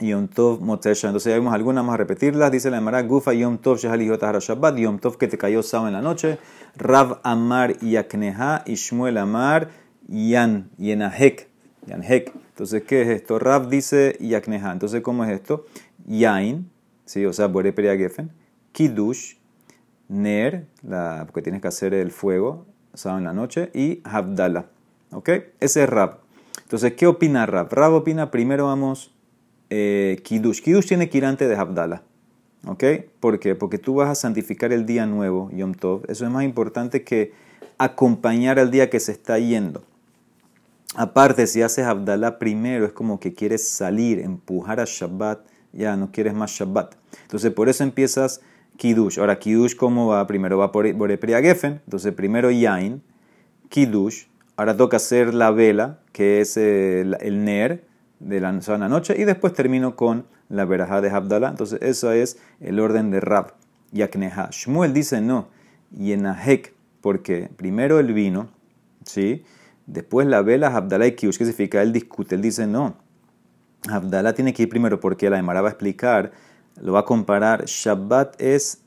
Yom 0.00 0.28
Tov 0.28 0.60
Motesha. 0.60 1.08
Entonces 1.08 1.30
ya 1.30 1.38
vimos 1.38 1.54
algunas, 1.54 1.84
más 1.84 1.94
a 1.94 1.96
repetirlas. 1.98 2.50
Dice 2.50 2.70
la 2.70 2.78
Emara, 2.78 3.02
Gufa 3.02 3.32
Yom 3.32 3.58
Tov 3.58 3.78
Shehaliot 3.78 4.22
Shabbat, 4.40 4.76
Yom 4.76 4.98
Tov 4.98 5.18
que 5.18 5.28
te 5.28 5.38
cayó 5.38 5.62
sábado 5.62 5.88
en 5.88 5.94
la 5.94 6.02
noche, 6.02 6.38
Rav 6.76 7.20
Amar 7.22 7.78
Yakneha, 7.78 8.62
Ishmuel 8.66 9.18
Amar, 9.18 9.70
Yan, 10.08 10.70
Yenahek, 10.78 11.48
Yanhek. 11.86 12.32
Entonces, 12.50 12.82
¿qué 12.84 13.02
es 13.02 13.08
esto? 13.08 13.38
Rav 13.38 13.68
dice 13.68 14.16
Yakneha. 14.20 14.72
Entonces, 14.72 15.02
¿cómo 15.02 15.24
es 15.24 15.30
esto? 15.30 15.66
Yain, 16.06 16.70
¿sí? 17.04 17.24
o 17.26 17.32
sea, 17.32 17.46
Bore 17.46 17.72
Gefen, 17.72 18.30
Kiddush, 18.72 19.34
Ner, 20.08 20.66
la, 20.82 21.24
porque 21.26 21.42
tienes 21.42 21.62
que 21.62 21.68
hacer 21.68 21.94
el 21.94 22.10
fuego, 22.10 22.66
sábado 22.94 23.18
en 23.18 23.24
la 23.24 23.32
noche, 23.32 23.70
y 23.74 24.00
Havdalah. 24.04 24.66
¿Ok? 25.12 25.28
Ese 25.60 25.84
es 25.84 25.88
Rab. 25.88 26.18
Entonces, 26.62 26.94
¿qué 26.94 27.06
opina 27.06 27.46
Rab? 27.46 27.72
Rab 27.72 27.94
opina, 27.94 28.30
primero 28.30 28.66
vamos, 28.66 29.14
eh, 29.74 30.20
Kiddush. 30.22 30.60
Kiddush 30.60 30.86
tiene 30.86 31.08
que 31.08 31.16
ir 31.16 31.24
antes 31.24 31.48
de 31.48 31.56
Havdalah. 31.56 32.02
¿Ok? 32.66 32.84
¿Por 33.20 33.40
qué? 33.40 33.54
Porque 33.54 33.78
tú 33.78 33.94
vas 33.94 34.10
a 34.10 34.14
santificar 34.14 34.70
el 34.70 34.84
día 34.84 35.06
nuevo, 35.06 35.50
Yom 35.52 35.72
Tov. 35.72 36.02
Eso 36.08 36.26
es 36.26 36.30
más 36.30 36.44
importante 36.44 37.02
que 37.02 37.32
acompañar 37.78 38.58
al 38.58 38.70
día 38.70 38.90
que 38.90 39.00
se 39.00 39.12
está 39.12 39.38
yendo. 39.38 39.82
Aparte, 40.94 41.46
si 41.46 41.62
haces 41.62 41.86
Abdallah 41.86 42.38
primero, 42.38 42.84
es 42.84 42.92
como 42.92 43.18
que 43.18 43.32
quieres 43.32 43.66
salir, 43.66 44.18
empujar 44.18 44.78
a 44.78 44.84
Shabbat, 44.86 45.40
ya 45.72 45.96
no 45.96 46.12
quieres 46.12 46.34
más 46.34 46.50
Shabbat. 46.50 46.94
Entonces, 47.22 47.50
por 47.50 47.70
eso 47.70 47.82
empiezas 47.82 48.42
Kiddush. 48.76 49.18
Ahora, 49.18 49.38
Kiddush, 49.38 49.74
¿cómo 49.74 50.08
va? 50.08 50.26
Primero 50.26 50.58
va 50.58 50.70
por, 50.70 50.94
por 50.98 51.10
Geffen. 51.18 51.80
Entonces, 51.84 52.12
primero 52.12 52.50
Yain, 52.50 53.02
Kiddush. 53.70 54.24
Ahora 54.54 54.76
toca 54.76 54.98
hacer 54.98 55.32
la 55.32 55.50
vela, 55.50 55.98
que 56.12 56.42
es 56.42 56.58
el, 56.58 57.16
Ner 57.42 57.84
de 58.22 58.40
la 58.40 58.52
noche. 58.88 59.14
Y 59.18 59.24
después 59.24 59.52
termino 59.52 59.96
con 59.96 60.26
la 60.48 60.64
verajá 60.64 61.00
de 61.00 61.10
Abdallah. 61.10 61.50
Entonces, 61.50 61.80
eso 61.82 62.12
es 62.12 62.38
el 62.60 62.80
orden 62.80 63.10
de 63.10 63.20
Rab. 63.20 63.54
Yakneha. 63.92 64.48
Shmuel 64.50 64.92
dice 64.92 65.20
no. 65.20 65.48
Yenahek. 65.90 66.74
Porque 67.00 67.50
primero 67.56 67.98
el 67.98 68.12
vino, 68.12 68.48
¿sí? 69.04 69.44
Después 69.86 70.26
la 70.26 70.42
vela, 70.42 70.68
Abdallah 70.68 71.06
y 71.08 71.12
Kiddush. 71.12 71.36
¿Qué 71.36 71.44
significa? 71.44 71.82
Él 71.82 71.92
discute. 71.92 72.36
Él 72.36 72.42
dice 72.42 72.66
no. 72.66 72.94
Abdallah 73.88 74.32
tiene 74.32 74.54
que 74.54 74.62
ir 74.62 74.68
primero 74.68 75.00
porque 75.00 75.28
la 75.28 75.38
Emara 75.38 75.60
va 75.60 75.68
a 75.68 75.72
explicar 75.72 76.32
lo 76.80 76.92
va 76.92 77.00
a 77.00 77.04
comparar. 77.04 77.64
Shabbat 77.66 78.40
es 78.40 78.82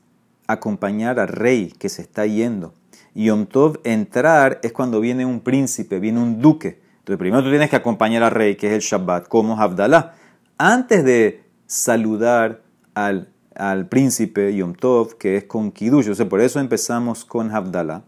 acompañar 0.46 1.20
al 1.20 1.28
rey 1.28 1.72
que 1.78 1.88
se 1.88 2.02
está 2.02 2.26
yendo. 2.26 2.74
Yom 3.14 3.46
Tov, 3.46 3.80
entrar, 3.84 4.60
es 4.62 4.72
cuando 4.72 5.00
viene 5.00 5.24
un 5.24 5.40
príncipe, 5.40 5.98
viene 6.00 6.20
un 6.20 6.40
duque. 6.40 6.80
Entonces, 7.06 7.20
primero 7.20 7.44
tú 7.44 7.50
tienes 7.50 7.70
que 7.70 7.76
acompañar 7.76 8.24
al 8.24 8.32
rey, 8.32 8.56
que 8.56 8.66
es 8.66 8.72
el 8.72 8.80
Shabbat, 8.80 9.28
como 9.28 9.60
Abdallah. 9.60 10.14
Antes 10.58 11.04
de 11.04 11.44
saludar 11.64 12.62
al, 12.94 13.28
al 13.54 13.86
príncipe 13.86 14.52
Yom 14.56 14.74
Tov, 14.74 15.16
que 15.16 15.36
es 15.36 15.44
con 15.44 15.70
Kiddush. 15.70 16.08
O 16.08 16.14
sea, 16.16 16.28
por 16.28 16.40
eso 16.40 16.58
empezamos 16.58 17.24
con 17.24 17.54
Abdallah. 17.54 18.02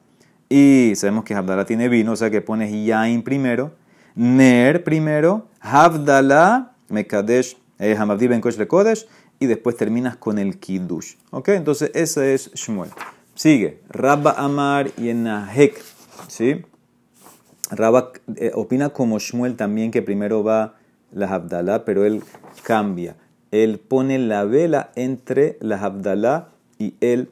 Y 0.48 0.94
sabemos 0.96 1.22
que 1.22 1.32
Abdallah 1.32 1.64
tiene 1.64 1.88
vino, 1.88 2.10
o 2.10 2.16
sea 2.16 2.28
que 2.28 2.40
pones 2.40 2.72
Yain 2.72 3.22
primero, 3.22 3.70
Ner 4.16 4.82
primero, 4.82 5.46
Abdallah, 5.60 6.72
Mekadesh, 6.88 7.56
eh, 7.78 7.94
Hamavdi 7.96 8.26
Ben 8.26 8.40
Kosh 8.40 8.60
Kodesh, 8.66 9.06
y 9.38 9.46
después 9.46 9.76
terminas 9.76 10.16
con 10.16 10.40
el 10.40 10.58
Kiddush. 10.58 11.14
¿Ok? 11.30 11.50
Entonces 11.50 11.92
ese 11.94 12.34
es 12.34 12.50
Shmuel. 12.52 12.90
Sigue. 13.36 13.80
Rabba 13.90 14.32
Amar 14.32 14.90
y 14.96 15.10
Enahek. 15.10 15.80
¿sí? 16.26 16.64
Raba 17.70 18.12
eh, 18.36 18.52
opina 18.54 18.90
como 18.90 19.18
Shmuel 19.18 19.56
también 19.56 19.90
que 19.90 20.02
primero 20.02 20.42
va 20.42 20.74
la 21.12 21.34
Abdalá, 21.34 21.84
pero 21.84 22.04
él 22.04 22.22
cambia. 22.62 23.16
Él 23.50 23.78
pone 23.78 24.18
la 24.18 24.44
vela 24.44 24.90
entre 24.94 25.58
la 25.60 25.82
Abdalá 25.82 26.48
y 26.78 26.94
el 27.00 27.28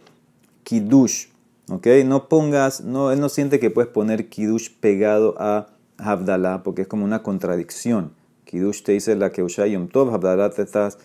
Kiddush. 0.65 1.27
¿Ok? 1.69 1.87
No 2.05 2.29
pongas, 2.29 2.83
no, 2.83 3.11
él 3.11 3.21
no 3.21 3.29
siente 3.29 3.59
que 3.59 3.71
puedes 3.71 3.91
poner 3.91 4.29
Kiddush 4.29 4.71
pegado 4.81 5.35
a 5.39 5.69
Abdalá 5.99 6.63
porque 6.63 6.83
es 6.83 6.89
como 6.89 7.05
una 7.05 7.23
contradicción. 7.23 8.13
Kiddush 8.45 8.83
te 8.83 8.93
dice 8.93 9.17
la 9.17 9.33
que 9.33 9.45
Yom 9.47 9.89
Tov, 9.89 10.15
Abdalá 10.15 10.51
te 10.51 10.63
estás, 10.63 10.99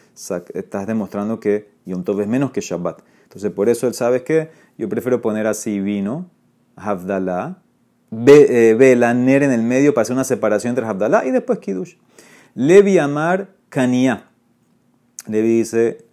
demostrando 0.85 1.39
que 1.39 1.69
Yom 1.85 2.03
Tov 2.03 2.21
es 2.21 2.27
menos 2.27 2.51
que 2.51 2.61
Shabbat. 2.61 3.01
Entonces, 3.23 3.51
por 3.51 3.69
eso 3.69 3.87
él 3.87 3.93
sabe 3.93 4.23
que 4.23 4.51
yo 4.77 4.87
prefiero 4.89 5.21
poner 5.21 5.47
así 5.47 5.79
vino, 5.79 6.29
Abdalá, 6.75 7.57
eh, 8.11 8.75
vela, 8.77 9.13
ner 9.13 9.43
en 9.43 9.51
el 9.51 9.63
medio 9.63 9.93
para 9.93 10.03
hacer 10.03 10.13
una 10.13 10.23
separación 10.23 10.71
entre 10.71 10.85
Abdalá 10.85 11.25
y 11.25 11.31
después 11.31 11.59
Kiddush. 11.59 11.95
Levi 12.55 12.97
Amar 12.97 13.49
Kania. 13.69 14.25
Levi 15.27 15.59
dice 15.59 16.05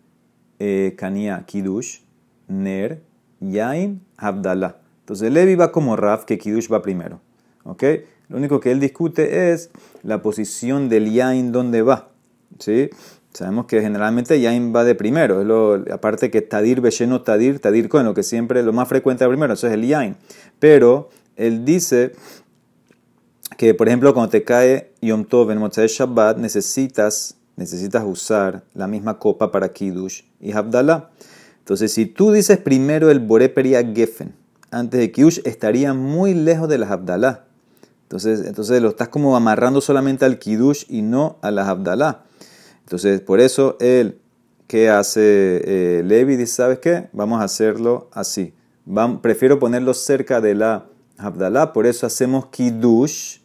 eh, 0.59 0.95
Kania, 0.97 1.45
Kiddush, 1.47 2.01
ner, 2.47 3.03
yain, 3.41 4.03
Abdalá. 4.17 4.79
Entonces 5.01 5.33
Levi 5.33 5.55
va 5.55 5.73
como 5.73 5.97
Raf, 5.97 6.25
que 6.25 6.39
Kiddush 6.39 6.73
va 6.73 6.83
primero. 6.83 7.21
¿Ok? 7.65 7.83
Lo 8.29 8.37
único 8.37 8.61
que 8.61 8.71
él 8.71 8.79
discute 8.79 9.53
es 9.53 9.71
la 10.03 10.23
posición 10.23 10.89
del 10.89 11.13
yain 11.13 11.51
donde 11.51 11.83
va. 11.83 12.11
¿Sí? 12.59 12.91
Sabemos 13.33 13.67
que 13.67 13.81
generalmente 13.81 14.41
yain 14.41 14.75
va 14.75 14.85
de 14.85 14.95
primero. 14.95 15.85
Aparte 15.93 16.31
que 16.31 16.43
tadir, 16.43 16.81
belleno, 16.81 17.23
tadir, 17.23 17.61
tadir 17.61 17.89
con 17.89 18.05
lo 18.05 18.15
que 18.15 18.23
siempre 18.23 18.63
lo 18.63 18.73
más 18.73 18.89
frecuente 18.89 19.25
de 19.25 19.29
primero. 19.29 19.55
Eso 19.55 19.67
es 19.67 19.73
el 19.73 19.87
yain. 19.87 20.17
Pero 20.59 21.11
él 21.39 21.65
dice 21.65 22.13
que, 23.57 23.73
por 23.73 23.89
ejemplo, 23.89 24.13
cuando 24.13 24.31
te 24.31 24.45
cae 24.45 24.93
Yom 25.01 25.25
Tov 25.25 25.51
en 25.51 25.59
Motzai 25.59 25.87
Shabbat, 25.87 26.37
necesitas, 26.37 27.37
necesitas 27.57 28.05
usar 28.05 28.65
la 28.75 28.87
misma 28.87 29.19
copa 29.19 29.51
para 29.51 29.73
Kiddush 29.73 30.23
y 30.41 30.53
Abdallah. 30.53 31.11
Entonces, 31.61 31.93
si 31.93 32.07
tú 32.07 32.33
dices 32.33 32.59
primero 32.59 33.11
el 33.11 33.21
Boreperia 33.21 33.83
Geffen 33.85 34.35
antes 34.71 35.01
de 35.01 35.13
Kiddush, 35.13 35.41
estaría 35.45 35.95
muy 35.95 36.35
lejos 36.35 36.69
de 36.69 36.79
las 36.79 36.91
Abdallah. 36.91 37.45
Entonces, 38.03 38.45
entonces 38.47 38.83
lo 38.83 38.89
estás 38.89 39.09
como 39.09 39.37
amarrando 39.37 39.81
solamente 39.81 40.25
al 40.25 40.39
Kiddush 40.39 40.85
y 40.89 41.03
no 41.03 41.39
a 41.43 41.51
las 41.51 41.69
Abdallah. 41.69 42.25
Entonces, 42.81 43.21
por 43.21 43.39
eso 43.39 43.77
él, 43.81 44.19
¿qué 44.67 44.89
hace 44.89 45.21
eh, 45.65 46.03
Levi? 46.03 46.37
Dice, 46.37 46.55
¿sabes 46.55 46.79
qué? 46.79 47.09
Vamos 47.13 47.41
a 47.41 47.45
hacerlo 47.45 48.09
así. 48.13 48.55
prefiero 49.21 49.59
ponerlo 49.59 49.95
cerca 49.95 50.41
de 50.41 50.55
la 50.55 50.88
Abdalá, 51.19 51.73
por 51.73 51.87
eso 51.87 52.07
hacemos 52.07 52.47
Kiddush, 52.47 53.39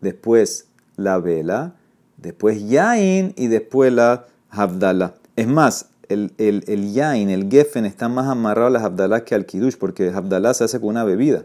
después 0.00 0.68
la 0.96 1.18
vela, 1.18 1.74
después 2.16 2.68
Yain 2.68 3.34
y 3.36 3.48
después 3.48 3.92
la 3.92 4.26
Abdalá. 4.48 5.14
Es 5.34 5.48
más, 5.48 5.90
el, 6.08 6.32
el, 6.38 6.64
el 6.68 6.92
Yain, 6.92 7.28
el 7.28 7.50
Geffen, 7.50 7.84
está 7.84 8.08
más 8.08 8.28
amarrado 8.28 8.68
a 8.68 8.70
las 8.70 8.84
Abdalá 8.84 9.24
que 9.24 9.34
al 9.34 9.44
Kiddush, 9.44 9.76
porque 9.76 10.10
Abdalá 10.10 10.54
se 10.54 10.64
hace 10.64 10.78
con 10.78 10.90
una 10.90 11.04
bebida. 11.04 11.44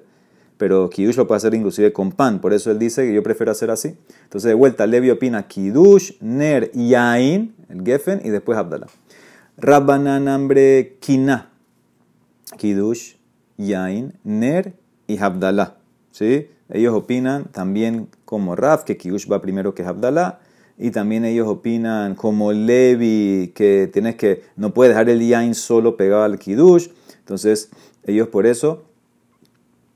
Pero 0.58 0.90
Kiddush 0.90 1.18
lo 1.18 1.28
puede 1.28 1.38
hacer 1.38 1.54
inclusive 1.56 1.92
con 1.92 2.12
pan, 2.12 2.40
por 2.40 2.54
eso 2.54 2.70
él 2.70 2.80
dice 2.80 3.06
que 3.06 3.14
yo 3.14 3.24
prefiero 3.24 3.52
hacer 3.52 3.72
así. 3.72 3.98
Entonces, 4.24 4.50
de 4.50 4.54
vuelta, 4.54 4.86
Levi 4.86 5.10
opina 5.10 5.48
Kiddush, 5.48 6.14
Ner, 6.22 6.72
Yain, 6.74 7.56
el 7.70 7.84
Geffen, 7.84 8.22
y 8.24 8.30
después 8.30 8.58
Abdalá. 8.58 8.88
Rabbanan, 9.58 10.28
hambre, 10.28 10.98
Kina. 11.00 11.50
Kiddush, 12.58 13.16
Yain, 13.58 14.14
Ner 14.24 14.76
y 15.08 15.18
Abdalá. 15.18 15.78
¿sí? 16.12 16.50
Ellos 16.70 16.94
opinan 16.94 17.46
también 17.46 18.10
como 18.26 18.56
Raf, 18.56 18.84
que 18.84 18.98
Kiddush 18.98 19.32
va 19.32 19.42
primero 19.42 19.76
que 19.76 19.84
Abdalá. 19.84 20.40
Y 20.78 20.92
también 20.92 21.24
ellos 21.24 21.48
opinan 21.48 22.16
como 22.16 22.52
Levi, 22.52 23.54
que 23.56 23.90
tienes 23.92 24.16
que, 24.16 24.44
no 24.58 24.74
puedes 24.74 24.92
dejar 24.92 25.10
el 25.10 25.26
Yain 25.26 25.56
solo 25.56 25.96
pegado 25.96 26.24
al 26.24 26.38
Kiddush. 26.38 26.90
Entonces, 27.20 27.70
ellos 28.04 28.28
por 28.28 28.46
eso 28.46 28.84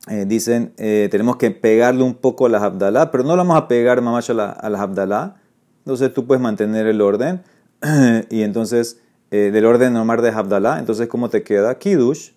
eh, 0.09 0.25
dicen, 0.25 0.73
eh, 0.77 1.07
tenemos 1.11 1.35
que 1.35 1.51
pegarle 1.51 2.03
un 2.03 2.15
poco 2.15 2.45
a 2.45 2.49
las 2.49 2.63
Abdalá, 2.63 3.11
pero 3.11 3.23
no 3.23 3.31
lo 3.35 3.37
vamos 3.37 3.57
a 3.57 3.67
pegar 3.67 4.01
más 4.01 4.29
a, 4.29 4.53
Abdalá. 4.55 5.35
Entonces 5.79 6.13
tú 6.13 6.25
puedes 6.25 6.41
mantener 6.41 6.87
el 6.87 7.01
orden. 7.01 7.43
y 8.29 8.43
entonces, 8.43 8.99
eh, 9.31 9.51
del 9.51 9.65
orden 9.65 9.93
normal 9.93 10.21
de 10.21 10.29
Abdalá, 10.29 10.79
entonces, 10.79 11.07
¿cómo 11.07 11.29
te 11.29 11.43
queda? 11.43 11.77
Kiddush, 11.77 12.31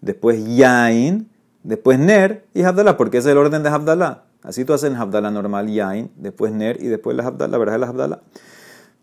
después 0.00 0.44
Yain, 0.56 1.28
después 1.66 1.98
Ner 1.98 2.44
y 2.54 2.62
Abdalá, 2.62 2.96
porque 2.96 3.18
es 3.18 3.26
el 3.26 3.36
orden 3.36 3.62
de 3.62 3.68
Abdalá. 3.68 4.24
Así 4.42 4.64
tú 4.64 4.72
haces 4.72 4.90
en 4.90 4.96
Abdalá 4.96 5.30
normal, 5.30 5.68
Yain, 5.68 6.10
después 6.16 6.52
Ner 6.52 6.80
y 6.80 6.86
después 6.86 7.16
la 7.16 7.24
Abdalá, 7.26 7.52
la 7.52 7.58
verdad 7.58 7.90
es 7.90 8.08
la. 8.08 8.20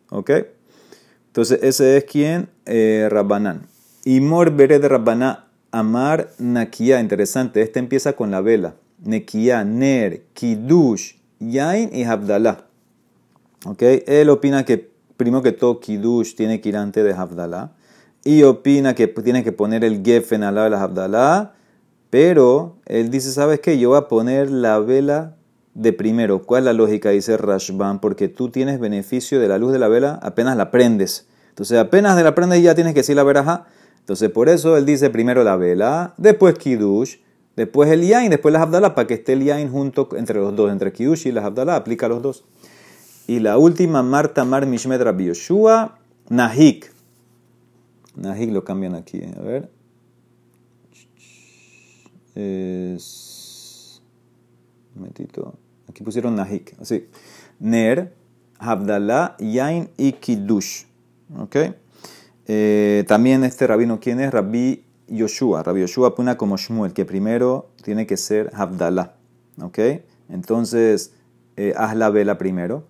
¿Ok? 0.09 0.31
Entonces 1.27 1.59
ese 1.61 1.97
es 1.97 2.05
quien, 2.05 2.49
eh, 2.65 3.09
Rabbanán. 3.11 3.67
Y 4.05 4.21
Mor 4.21 4.55
de 4.55 4.87
Rabbaná, 4.87 5.47
Amar 5.71 6.29
Nakia, 6.37 6.99
interesante, 6.99 7.61
este 7.61 7.79
empieza 7.79 8.13
con 8.13 8.31
la 8.31 8.41
vela. 8.41 8.75
Nekia, 9.03 9.63
Ner, 9.65 10.23
Kidush, 10.33 11.15
Yain 11.39 11.89
y 11.93 12.03
Abdalá. 12.03 12.65
¿Ok? 13.65 13.81
Él 13.81 14.29
opina 14.29 14.63
que 14.63 14.89
primero 15.17 15.41
que 15.43 15.51
todo 15.51 15.79
Kidush 15.79 16.35
tiene 16.35 16.61
que 16.61 16.69
ir 16.69 16.77
antes 16.77 17.03
de 17.03 17.13
Abdalá. 17.13 17.71
Y 18.23 18.43
opina 18.43 18.93
que 18.95 19.07
tiene 19.07 19.43
que 19.43 19.51
poner 19.51 19.83
el 19.83 20.01
Gefen 20.03 20.43
al 20.43 20.55
lado 20.55 20.69
de 20.69 21.09
la 21.09 21.53
pero 22.13 22.75
él 22.85 23.09
dice, 23.09 23.31
¿sabes 23.31 23.59
qué? 23.59 23.79
Yo 23.79 23.89
voy 23.89 23.97
a 23.97 24.07
poner 24.07 24.51
la 24.51 24.77
vela 24.77 25.35
de 25.73 25.93
primero. 25.93 26.43
¿Cuál 26.43 26.59
es 26.59 26.65
la 26.65 26.73
lógica? 26.73 27.09
Dice 27.09 27.37
Rashban, 27.37 27.99
porque 27.99 28.27
tú 28.27 28.49
tienes 28.49 28.79
beneficio 28.79 29.39
de 29.39 29.47
la 29.47 29.57
luz 29.57 29.71
de 29.73 29.79
la 29.79 29.87
vela 29.87 30.19
apenas 30.21 30.55
la 30.55 30.69
prendes. 30.69 31.25
Entonces 31.49 31.79
apenas 31.79 32.21
la 32.21 32.35
prendes 32.35 32.61
ya 32.61 32.75
tienes 32.75 32.93
que 32.93 32.99
decir 32.99 33.15
la 33.15 33.23
veraja. 33.23 33.65
Entonces 33.97 34.29
por 34.29 34.47
eso 34.47 34.77
él 34.77 34.85
dice 34.85 35.09
primero 35.09 35.43
la 35.43 35.55
vela, 35.55 36.13
después 36.17 36.55
Kiddush, 36.55 37.15
después 37.55 37.89
el 37.89 38.05
Yain, 38.05 38.29
después 38.29 38.53
las 38.53 38.61
Abdalá, 38.61 38.93
para 38.93 39.07
que 39.07 39.15
esté 39.15 39.33
el 39.33 39.43
Yain 39.45 39.71
junto 39.71 40.07
entre 40.15 40.39
los 40.39 40.55
dos, 40.55 40.71
entre 40.71 40.93
Kiddush 40.93 41.25
y 41.25 41.31
las 41.31 41.45
Abdalá, 41.45 41.77
aplica 41.77 42.07
los 42.07 42.21
dos. 42.21 42.43
Y 43.25 43.39
la 43.39 43.57
última, 43.57 44.03
Marta 44.03 44.45
Mar 44.45 44.67
Mishmet 44.67 45.01
Rabbi 45.01 45.31
Nahik. 46.29 46.93
Nahik 48.15 48.51
lo 48.51 48.63
cambian 48.63 48.93
aquí, 48.93 49.23
a 49.35 49.41
ver 49.41 49.82
es. 52.35 54.01
Un 54.95 55.01
momentito. 55.01 55.55
Aquí 55.89 56.03
pusieron 56.03 56.35
Nahik. 56.35 56.75
Así. 56.79 57.07
Ner, 57.59 58.13
Abdallah, 58.59 59.35
Yain 59.39 59.89
y 59.97 60.13
Kiddush. 60.13 60.85
¿Ok? 61.39 61.55
Eh, 62.45 63.05
también 63.07 63.43
este 63.43 63.67
rabino, 63.67 63.99
¿quién 63.99 64.19
es? 64.19 64.31
Rabbi 64.31 64.83
Yoshua. 65.07 65.63
Rabbi 65.63 65.81
Yoshua 65.81 66.15
pone 66.15 66.35
como 66.37 66.57
Shmuel, 66.57 66.93
que 66.93 67.05
primero 67.05 67.69
tiene 67.83 68.05
que 68.05 68.17
ser 68.17 68.51
Abdallah. 68.53 69.13
¿Ok? 69.61 69.79
Entonces, 70.29 71.13
eh, 71.55 71.73
haz 71.77 71.95
la 71.95 72.09
vela 72.09 72.37
primero. 72.37 72.85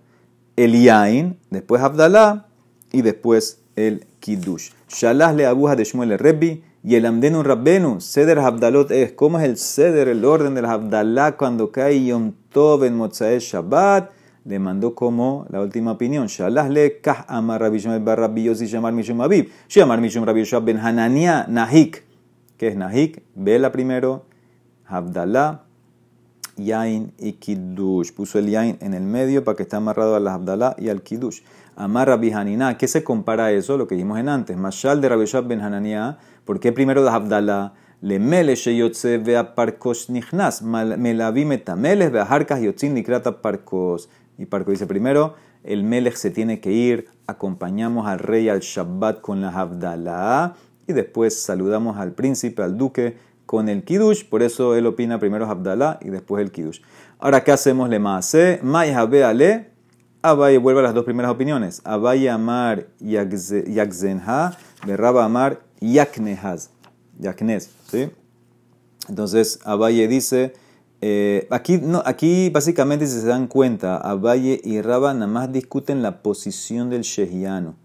El 0.55 0.81
Yain, 0.81 1.37
después 1.49 1.81
Abdallah 1.81 2.47
y 2.91 3.01
después 3.01 3.61
el 3.75 4.05
Kiddush. 4.19 4.71
Shalah 4.87 5.33
le 5.33 5.45
abuja 5.45 5.75
de 5.75 5.83
Shmuel 5.83 6.11
el 6.11 6.19
Rebbi 6.19 6.63
y 6.85 6.95
el 6.95 7.05
Amdenu 7.05 7.43
Rabbenu, 7.43 8.01
Seder 8.01 8.39
Abdalot 8.39 8.91
es, 8.91 9.13
¿cómo 9.13 9.39
es 9.39 9.45
el 9.45 9.55
Seder, 9.55 10.09
el 10.09 10.25
orden 10.25 10.53
del 10.53 10.65
Abdalá 10.65 11.37
cuando 11.37 11.71
cae 11.71 12.03
Yom 12.03 12.33
Tov 12.51 12.83
en 12.83 12.97
Mozae 12.97 13.39
Shabbat? 13.39 14.11
Le 14.43 14.59
mandó 14.59 14.93
como 14.93 15.45
la 15.49 15.61
última 15.61 15.93
opinión. 15.93 16.27
Shalah 16.27 16.67
le 16.67 16.99
kah 16.99 17.23
amar 17.29 17.61
Rabbi 17.61 17.79
Shmuel 17.79 18.03
bar 18.03 18.19
Rabbi 18.19 18.43
Yossi 18.43 18.67
shamar 18.67 18.91
mishum 18.91 19.21
Abib. 19.21 19.47
Shamar 19.69 20.01
mishum 20.01 20.25
Rabbi 20.25 20.41
Yoshua 20.41 20.59
ben 20.59 20.77
Hanania 20.77 21.45
Nahik. 21.47 22.03
¿Qué 22.57 22.67
es 22.67 22.75
Nahik? 22.75 23.23
Vela 23.35 23.71
primero, 23.71 24.25
Abdalá, 24.85 25.63
Yain 26.57 27.13
y 27.17 27.33
Kiddush. 27.33 28.11
Puso 28.11 28.37
el 28.39 28.49
Yain 28.49 28.77
en 28.81 28.93
el 28.93 29.03
medio 29.03 29.45
para 29.45 29.55
que 29.55 29.63
esté 29.63 29.77
amarrado 29.77 30.17
al 30.17 30.27
Abdalá 30.27 30.75
y 30.77 30.89
al 30.89 31.01
Kiddush. 31.01 31.39
Amar 31.77 32.09
Rabbi 32.09 32.33
Hanina. 32.33 32.77
¿Qué 32.77 32.89
se 32.89 33.05
compara 33.05 33.45
a 33.45 33.51
eso? 33.53 33.77
Lo 33.77 33.87
que 33.87 33.95
dijimos 33.95 34.19
en 34.19 34.27
antes. 34.27 34.57
Mashal 34.57 34.99
de 34.99 35.07
Rabbi 35.07 35.21
Yoshua 35.21 35.41
ben 35.41 35.61
Hanania 35.61 36.17
¿Por 36.45 36.59
qué 36.59 36.71
primero 36.71 37.03
das 37.03 37.13
Abdalá? 37.13 37.73
Le 38.01 38.19
mele 38.19 38.55
sheyotze 38.55 39.17
vea 39.17 39.55
parkos 39.55 40.09
nichnas. 40.09 40.61
Melavim 40.61 41.51
etamelech 41.53 42.11
vea 42.11 42.23
harkas 42.23 42.61
yotzin 42.61 42.93
nikrata 42.93 43.41
parkos. 43.41 44.09
Y 44.37 44.45
Parco 44.45 44.71
dice 44.71 44.87
primero, 44.87 45.35
el 45.63 45.83
melech 45.83 46.15
se 46.15 46.31
tiene 46.31 46.59
que 46.59 46.71
ir, 46.71 47.07
acompañamos 47.27 48.07
al 48.07 48.19
rey 48.19 48.49
al 48.49 48.61
Shabbat 48.61 49.21
con 49.21 49.41
la 49.41 49.49
Abdalá 49.49 50.55
y 50.87 50.93
después 50.93 51.39
saludamos 51.41 51.97
al 51.97 52.13
príncipe, 52.13 52.63
al 52.63 52.77
duque 52.77 53.15
con 53.45 53.69
el 53.69 53.83
Kiddush. 53.83 54.25
Por 54.25 54.41
eso 54.41 54.75
él 54.75 54.85
opina 54.87 55.19
primero 55.19 55.45
Abdalá 55.45 55.99
y 56.01 56.09
después 56.09 56.43
el 56.43 56.51
Kiddush. 56.51 56.81
Ahora, 57.19 57.43
¿qué 57.43 57.51
hacemos? 57.51 57.89
Le 57.89 57.99
maase, 57.99 58.59
ve 59.09 59.23
ale. 59.23 59.71
Abaye 60.21 60.57
vuelve 60.57 60.79
a 60.79 60.83
las 60.83 60.93
dos 60.93 61.03
primeras 61.03 61.31
opiniones. 61.31 61.81
Abaye 61.83 62.29
amar 62.29 62.87
yakzenha, 62.99 64.57
berraba 64.85 65.25
amar 65.25 65.59
Yaknehaz. 65.91 66.69
Yaknes, 67.19 67.69
¿sí? 67.89 68.09
Entonces, 69.09 69.59
Abaye 69.65 70.07
dice, 70.07 70.53
Eh, 71.05 71.47
aquí, 71.49 71.81
aquí 72.05 72.49
básicamente, 72.49 73.05
si 73.07 73.19
se 73.19 73.27
dan 73.27 73.47
cuenta, 73.47 73.97
Abaye 73.97 74.61
y 74.63 74.79
Raba 74.79 75.13
nada 75.13 75.27
más 75.27 75.51
discuten 75.51 76.01
la 76.01 76.23
posición 76.23 76.89
del 76.89 77.01
shehiano. 77.01 77.75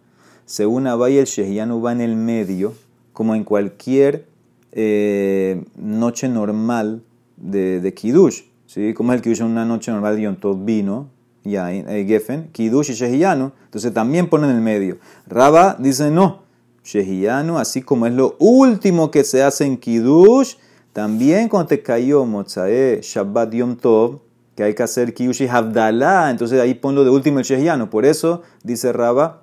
Según 0.46 0.86
Abaye, 0.86 1.18
el 1.18 1.26
shehiano 1.26 1.80
va 1.80 1.90
en 1.90 2.00
el 2.00 2.14
medio, 2.14 2.74
como 3.12 3.34
en 3.34 3.42
cualquier 3.42 4.26
eh, 4.70 5.64
noche 5.74 6.28
normal 6.28 7.02
de, 7.36 7.92
Kiddush. 7.92 8.42
¿sí? 8.66 8.94
Como 8.94 9.12
es 9.12 9.16
el 9.16 9.22
Kiddush 9.22 9.40
en 9.40 9.46
una 9.46 9.64
noche 9.64 9.90
normal 9.90 10.14
de 10.14 10.22
Yom 10.22 10.64
vino, 10.64 11.08
ya, 11.42 11.72
eh, 11.72 12.04
Geffen, 12.06 12.50
Kiddush 12.52 12.90
y 12.90 12.94
Shehiano. 12.94 13.50
Entonces 13.64 13.92
también 13.92 14.28
ponen 14.28 14.50
en 14.50 14.56
el 14.56 14.62
medio. 14.62 14.98
Raba 15.26 15.74
dice 15.80 16.12
no. 16.12 16.46
Shehiano, 16.88 17.58
así 17.58 17.82
como 17.82 18.06
es 18.06 18.14
lo 18.14 18.34
último 18.38 19.10
que 19.10 19.22
se 19.22 19.42
hace 19.42 19.66
en 19.66 19.76
Kiddush, 19.76 20.54
también 20.94 21.50
cuando 21.50 21.68
te 21.68 21.82
cayó 21.82 22.24
Mozae 22.24 23.00
Shabbat 23.02 23.52
Yom 23.52 23.76
Tov, 23.76 24.20
que 24.56 24.62
hay 24.62 24.74
que 24.74 24.82
hacer 24.82 25.12
Kiddush 25.12 25.42
y 25.42 25.48
Havdalah, 25.48 26.30
entonces 26.30 26.58
ahí 26.58 26.72
ponlo 26.72 27.04
de 27.04 27.10
último 27.10 27.40
el 27.40 27.44
Shehiano. 27.44 27.90
Por 27.90 28.06
eso 28.06 28.42
dice 28.62 28.90
Raba, 28.94 29.42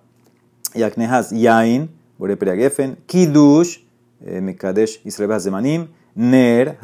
Yaknehas 0.74 1.30
Yain, 1.30 1.92
Borepria 2.18 2.56
Geffen, 2.56 2.98
Kiddush, 3.06 3.78
eh, 4.26 4.42
Mekadesh 4.42 5.02
Israel 5.06 5.40
Zemanim, 5.40 5.90
Ner, 6.16 6.80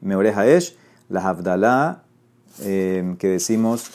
Meoreja 0.00 0.46
Esh, 0.46 0.74
la 1.10 1.20
Havdalah, 1.20 2.02
que 2.62 3.28
decimos 3.28 3.90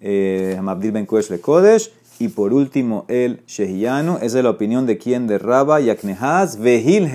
Hamabdil 0.00 0.92
Ben 0.92 1.04
Kodesh, 1.04 1.90
y 2.20 2.28
por 2.28 2.52
último, 2.52 3.04
el 3.08 3.44
Shehianu. 3.46 4.16
Esa 4.16 4.38
es 4.38 4.44
la 4.44 4.50
opinión 4.50 4.86
de 4.86 4.98
quien 4.98 5.26
de 5.26 5.38
Raba 5.38 5.80
y 5.80 5.90
Aknehaz. 5.90 6.58
Vehil 6.58 7.10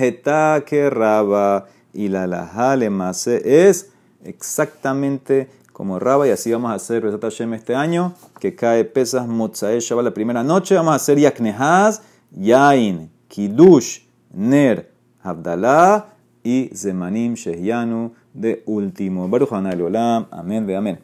que 0.66 0.90
Raba. 0.90 1.66
Y 1.92 2.08
la 2.08 2.26
Lahale 2.26 2.90
Mase 2.90 3.68
es 3.68 3.90
exactamente 4.24 5.48
como 5.72 5.98
Raba. 5.98 6.26
Y 6.26 6.30
así 6.30 6.50
vamos 6.50 6.70
a 6.70 6.74
hacer 6.74 7.02
Resat 7.02 7.22
Hashem 7.22 7.52
este 7.54 7.74
año. 7.74 8.14
Que 8.40 8.54
cae 8.54 8.84
Pesas 8.84 9.28
Motzae 9.28 9.80
Shabbat 9.80 10.04
la 10.04 10.14
primera 10.14 10.42
noche. 10.42 10.74
Vamos 10.74 10.92
a 10.92 10.96
hacer 10.96 11.18
Yaknehaz, 11.18 12.00
Yain, 12.32 13.10
Kidush, 13.28 14.00
Ner, 14.32 14.90
Abdallah 15.22 16.06
y 16.42 16.70
Zemanim 16.74 17.34
Shehianu 17.34 18.12
de 18.32 18.62
último. 18.66 19.28
Baruch 19.28 19.52
Olam. 19.52 20.26
Amén, 20.30 20.66
ve 20.66 20.76
amén. 20.76 20.92